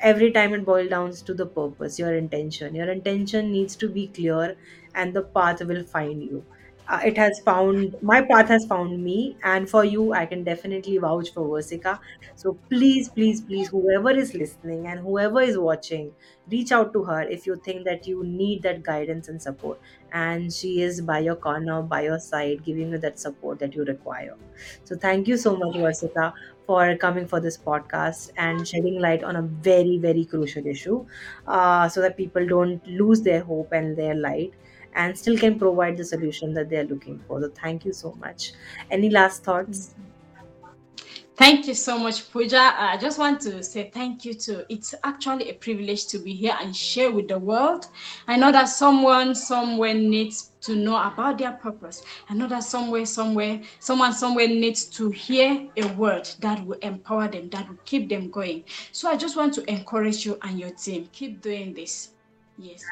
every 0.00 0.30
time 0.32 0.54
it 0.54 0.64
boils 0.64 0.88
down 0.90 1.12
to 1.12 1.34
the 1.34 1.46
purpose 1.46 1.98
your 1.98 2.14
intention. 2.16 2.74
Your 2.74 2.90
intention 2.90 3.50
needs 3.52 3.76
to 3.76 3.88
be 3.88 4.08
clear 4.08 4.56
and 4.94 5.14
the 5.14 5.22
path 5.22 5.62
will 5.62 5.84
find 5.84 6.22
you. 6.22 6.44
Uh, 6.88 6.98
it 7.04 7.16
has 7.16 7.40
found 7.44 7.94
my 8.02 8.20
path 8.20 8.48
has 8.48 8.66
found 8.66 9.00
me 9.04 9.36
and 9.44 9.70
for 9.70 9.84
you 9.84 10.12
i 10.12 10.26
can 10.26 10.42
definitely 10.42 10.98
vouch 10.98 11.28
for 11.32 11.44
Verseka 11.48 12.00
so 12.34 12.58
please 12.68 13.08
please 13.10 13.40
please 13.42 13.68
whoever 13.68 14.10
is 14.10 14.34
listening 14.34 14.88
and 14.88 14.98
whoever 14.98 15.40
is 15.40 15.56
watching 15.56 16.12
reach 16.50 16.72
out 16.72 16.92
to 16.92 17.04
her 17.04 17.22
if 17.22 17.46
you 17.46 17.54
think 17.64 17.84
that 17.84 18.08
you 18.08 18.24
need 18.24 18.62
that 18.64 18.82
guidance 18.82 19.28
and 19.28 19.40
support. 19.40 19.78
And 20.12 20.52
she 20.52 20.82
is 20.82 21.00
by 21.00 21.20
your 21.20 21.36
corner 21.36 21.80
by 21.82 22.02
your 22.02 22.18
side 22.18 22.64
giving 22.64 22.90
you 22.90 22.98
that 22.98 23.20
support 23.20 23.60
that 23.60 23.74
you 23.76 23.84
require. 23.84 24.34
So 24.84 24.96
thank 24.96 25.28
you 25.28 25.36
so 25.36 25.56
much 25.56 25.76
Verseka 25.76 26.32
for 26.70 26.96
coming 27.04 27.26
for 27.26 27.40
this 27.40 27.58
podcast 27.58 28.30
and 28.36 28.66
shedding 28.68 28.98
light 29.06 29.22
on 29.24 29.36
a 29.36 29.42
very 29.68 29.98
very 29.98 30.24
crucial 30.24 30.66
issue 30.66 31.04
uh, 31.46 31.88
so 31.88 32.00
that 32.00 32.16
people 32.16 32.46
don't 32.46 32.86
lose 32.86 33.22
their 33.22 33.42
hope 33.44 33.72
and 33.72 33.96
their 33.96 34.14
light 34.14 34.54
and 34.94 35.16
still 35.16 35.36
can 35.38 35.58
provide 35.58 35.96
the 35.96 36.04
solution 36.04 36.52
that 36.54 36.68
they're 36.68 36.84
looking 36.84 37.18
for. 37.26 37.40
So 37.40 37.48
thank 37.62 37.84
you 37.84 37.92
so 37.92 38.12
much. 38.14 38.52
Any 38.90 39.08
last 39.10 39.44
thoughts 39.44 39.94
Thank 41.40 41.66
you 41.68 41.72
so 41.72 41.98
much, 41.98 42.30
Pooja. 42.30 42.58
Uh, 42.58 42.74
I 42.78 42.96
just 42.98 43.18
want 43.18 43.40
to 43.40 43.62
say 43.62 43.90
thank 43.94 44.26
you 44.26 44.34
to. 44.34 44.70
It's 44.70 44.94
actually 45.04 45.48
a 45.48 45.54
privilege 45.54 46.06
to 46.08 46.18
be 46.18 46.34
here 46.34 46.54
and 46.60 46.76
share 46.76 47.10
with 47.10 47.28
the 47.28 47.38
world. 47.38 47.86
I 48.28 48.36
know 48.36 48.52
that 48.52 48.66
someone 48.66 49.34
somewhere 49.34 49.94
needs 49.94 50.52
to 50.60 50.76
know 50.76 51.02
about 51.02 51.38
their 51.38 51.52
purpose. 51.52 52.02
I 52.28 52.34
know 52.34 52.46
that 52.48 52.64
somewhere, 52.64 53.06
somewhere, 53.06 53.62
someone 53.78 54.12
somewhere 54.12 54.48
needs 54.48 54.84
to 54.90 55.10
hear 55.12 55.66
a 55.78 55.86
word 55.94 56.28
that 56.40 56.62
will 56.66 56.78
empower 56.82 57.26
them, 57.26 57.48
that 57.48 57.66
will 57.70 57.78
keep 57.86 58.10
them 58.10 58.30
going. 58.30 58.64
So 58.92 59.08
I 59.08 59.16
just 59.16 59.34
want 59.34 59.54
to 59.54 59.64
encourage 59.64 60.26
you 60.26 60.38
and 60.42 60.60
your 60.60 60.72
team. 60.72 61.08
Keep 61.10 61.40
doing 61.40 61.72
this. 61.72 62.10
Yes, 62.58 62.82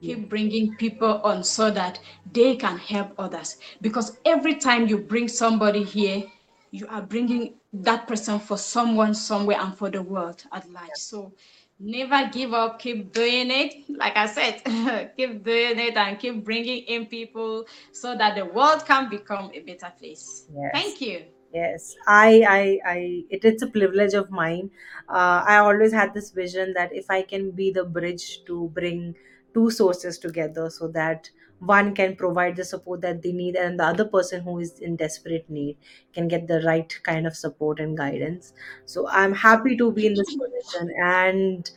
keep 0.00 0.30
bringing 0.30 0.74
people 0.76 1.20
on 1.24 1.44
so 1.44 1.70
that 1.72 2.00
they 2.32 2.56
can 2.56 2.78
help 2.78 3.12
others. 3.18 3.58
Because 3.82 4.16
every 4.24 4.54
time 4.54 4.86
you 4.88 4.96
bring 4.96 5.28
somebody 5.28 5.84
here, 5.84 6.24
you 6.70 6.86
are 6.88 7.02
bringing 7.02 7.57
that 7.72 8.06
person 8.06 8.38
for 8.38 8.56
someone 8.56 9.14
somewhere 9.14 9.58
and 9.60 9.76
for 9.76 9.90
the 9.90 10.02
world 10.02 10.42
at 10.52 10.70
large. 10.70 10.90
So 10.94 11.32
never 11.78 12.28
give 12.32 12.54
up, 12.54 12.78
keep 12.78 13.12
doing 13.12 13.50
it. 13.50 13.88
Like 13.88 14.16
I 14.16 14.26
said, 14.26 14.62
keep 15.16 15.44
doing 15.44 15.78
it 15.78 15.96
and 15.96 16.18
keep 16.18 16.44
bringing 16.44 16.84
in 16.84 17.06
people 17.06 17.66
so 17.92 18.16
that 18.16 18.36
the 18.36 18.46
world 18.46 18.84
can 18.86 19.08
become 19.08 19.50
a 19.54 19.60
better 19.60 19.92
place. 19.98 20.46
yes 20.52 20.70
Thank 20.72 21.00
you. 21.00 21.24
Yes, 21.52 21.96
I, 22.06 22.42
I, 22.46 22.90
I, 22.90 23.24
it, 23.30 23.42
it's 23.42 23.62
a 23.62 23.68
privilege 23.68 24.12
of 24.12 24.30
mine. 24.30 24.70
Uh, 25.08 25.42
I 25.46 25.56
always 25.56 25.92
had 25.92 26.12
this 26.12 26.30
vision 26.30 26.74
that 26.74 26.94
if 26.94 27.10
I 27.10 27.22
can 27.22 27.52
be 27.52 27.70
the 27.70 27.84
bridge 27.84 28.44
to 28.46 28.70
bring 28.74 29.14
two 29.54 29.70
sources 29.70 30.18
together 30.18 30.68
so 30.68 30.88
that 30.88 31.30
one 31.60 31.94
can 31.94 32.14
provide 32.16 32.56
the 32.56 32.64
support 32.64 33.00
that 33.00 33.22
they 33.22 33.32
need 33.32 33.56
and 33.56 33.78
the 33.80 33.84
other 33.84 34.04
person 34.04 34.42
who 34.42 34.58
is 34.58 34.78
in 34.78 34.96
desperate 34.96 35.48
need 35.50 35.76
can 36.12 36.28
get 36.28 36.46
the 36.46 36.60
right 36.62 36.98
kind 37.02 37.26
of 37.26 37.36
support 37.36 37.80
and 37.80 37.96
guidance. 37.96 38.52
So 38.84 39.08
I'm 39.08 39.34
happy 39.34 39.76
to 39.76 39.90
be 39.92 40.06
in 40.06 40.14
this 40.14 40.36
position 40.36 40.90
and 41.02 41.70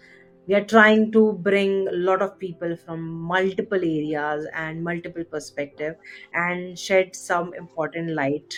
we 0.48 0.56
are 0.56 0.66
trying 0.66 1.12
to 1.12 1.34
bring 1.34 1.88
a 1.88 1.92
lot 1.92 2.22
of 2.22 2.38
people 2.40 2.76
from 2.76 3.08
multiple 3.10 3.78
areas 3.78 4.48
and 4.54 4.84
multiple 4.84 5.24
perspective 5.24 5.96
and 6.34 6.78
shed 6.78 7.16
some 7.16 7.54
important 7.54 8.10
light 8.12 8.54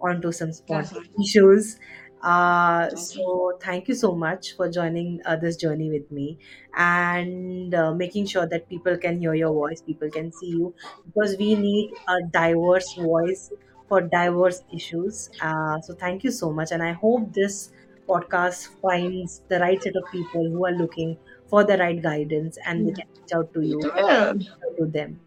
onto 0.00 0.32
some 0.32 0.50
important 0.50 1.08
issues 1.24 1.78
uh, 2.22 2.88
so 2.90 3.58
thank 3.60 3.88
you 3.88 3.94
so 3.94 4.14
much 4.14 4.56
for 4.56 4.68
joining 4.68 5.20
uh, 5.24 5.36
this 5.36 5.56
journey 5.56 5.90
with 5.90 6.10
me 6.10 6.38
and 6.76 7.74
uh, 7.74 7.94
making 7.94 8.26
sure 8.26 8.46
that 8.46 8.68
people 8.68 8.96
can 8.96 9.18
hear 9.20 9.34
your 9.34 9.52
voice 9.52 9.80
people 9.80 10.10
can 10.10 10.32
see 10.32 10.50
you 10.50 10.74
because 11.06 11.36
we 11.38 11.54
need 11.54 11.92
a 12.08 12.22
diverse 12.32 12.94
voice 12.94 13.52
for 13.88 14.00
diverse 14.00 14.62
issues 14.72 15.30
uh, 15.40 15.80
so 15.80 15.94
thank 15.94 16.24
you 16.24 16.30
so 16.30 16.52
much 16.52 16.72
and 16.72 16.82
i 16.82 16.92
hope 16.92 17.32
this 17.32 17.70
podcast 18.08 18.68
finds 18.80 19.42
the 19.48 19.60
right 19.60 19.82
set 19.82 19.94
of 19.94 20.04
people 20.10 20.44
who 20.50 20.64
are 20.64 20.72
looking 20.72 21.16
for 21.48 21.64
the 21.64 21.76
right 21.78 22.02
guidance 22.02 22.58
and 22.64 22.86
they 22.86 22.92
can 22.92 23.06
reach 23.16 23.32
out 23.34 23.52
to 23.54 23.62
you 23.62 23.80
and 23.80 23.94
will. 23.96 24.32
reach 24.34 24.48
out 24.48 24.76
to 24.78 24.86
them. 24.86 25.20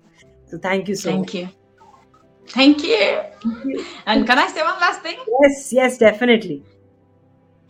So 0.47 0.57
thank 0.57 0.87
you 0.87 0.95
so 0.95 1.17
much. 1.17 1.31
Thank 1.31 1.33
you. 1.33 1.49
Thank 2.47 2.83
you. 2.83 3.21
Thank 3.41 3.65
you. 3.65 3.85
And 4.05 4.27
can 4.27 4.37
I 4.37 4.47
say 4.47 4.61
one 4.61 4.79
last 4.79 5.01
thing? 5.01 5.17
Yes, 5.41 5.71
yes, 5.71 5.97
definitely. 5.97 6.63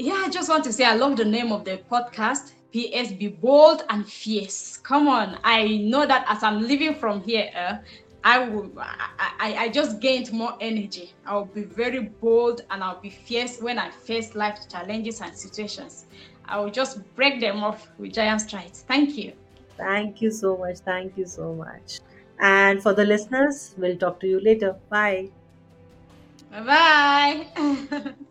Yeah, 0.02 0.24
I 0.26 0.30
just 0.30 0.50
want 0.50 0.64
to 0.64 0.74
say 0.74 0.84
I 0.84 0.96
love 0.96 1.16
the 1.16 1.26
name 1.26 1.52
of 1.52 1.64
the 1.64 1.78
podcast. 1.92 2.54
PS 2.74 3.12
Be 3.12 3.28
Bold 3.28 3.84
and 3.90 4.04
Fierce. 4.04 4.78
Come 4.78 5.08
on. 5.08 5.38
I 5.44 5.78
know 5.78 6.08
that 6.08 6.26
as 6.28 6.42
I'm 6.42 6.64
leaving 6.64 6.96
from 6.96 7.22
here, 7.22 7.52
uh, 7.56 7.76
I 8.24 8.40
will 8.40 8.72
I, 8.80 9.32
I, 9.40 9.56
I 9.66 9.70
just 9.70 10.02
gained 10.02 10.34
more 10.34 10.58
energy. 10.60 11.14
I'll 11.28 11.46
be 11.46 11.66
very 11.66 12.00
bold 12.00 12.62
and 12.72 12.84
I'll 12.84 13.00
be 13.00 13.12
fierce 13.12 13.62
when 13.62 13.78
I 13.78 13.92
face 13.92 14.34
life 14.34 14.68
challenges 14.72 15.22
and 15.22 15.38
situations. 15.38 16.06
I 16.46 16.60
will 16.60 16.72
just 16.72 17.04
break 17.14 17.40
them 17.40 17.64
off 17.64 17.88
with 18.00 18.14
giant 18.14 18.42
strides. 18.42 18.84
Thank 18.88 19.16
you. 19.18 19.34
Thank 19.78 20.20
you 20.20 20.32
so 20.32 20.58
much. 20.58 20.80
Thank 20.80 21.16
you 21.16 21.28
so 21.28 21.54
much. 21.54 22.00
And 22.40 22.82
for 22.82 22.94
the 22.94 23.06
listeners, 23.06 23.76
we'll 23.78 23.98
talk 23.98 24.20
to 24.22 24.28
you 24.28 24.40
later. 24.40 24.78
Bye. 24.90 25.30
Bye 26.50 27.46
bye. 27.54 28.14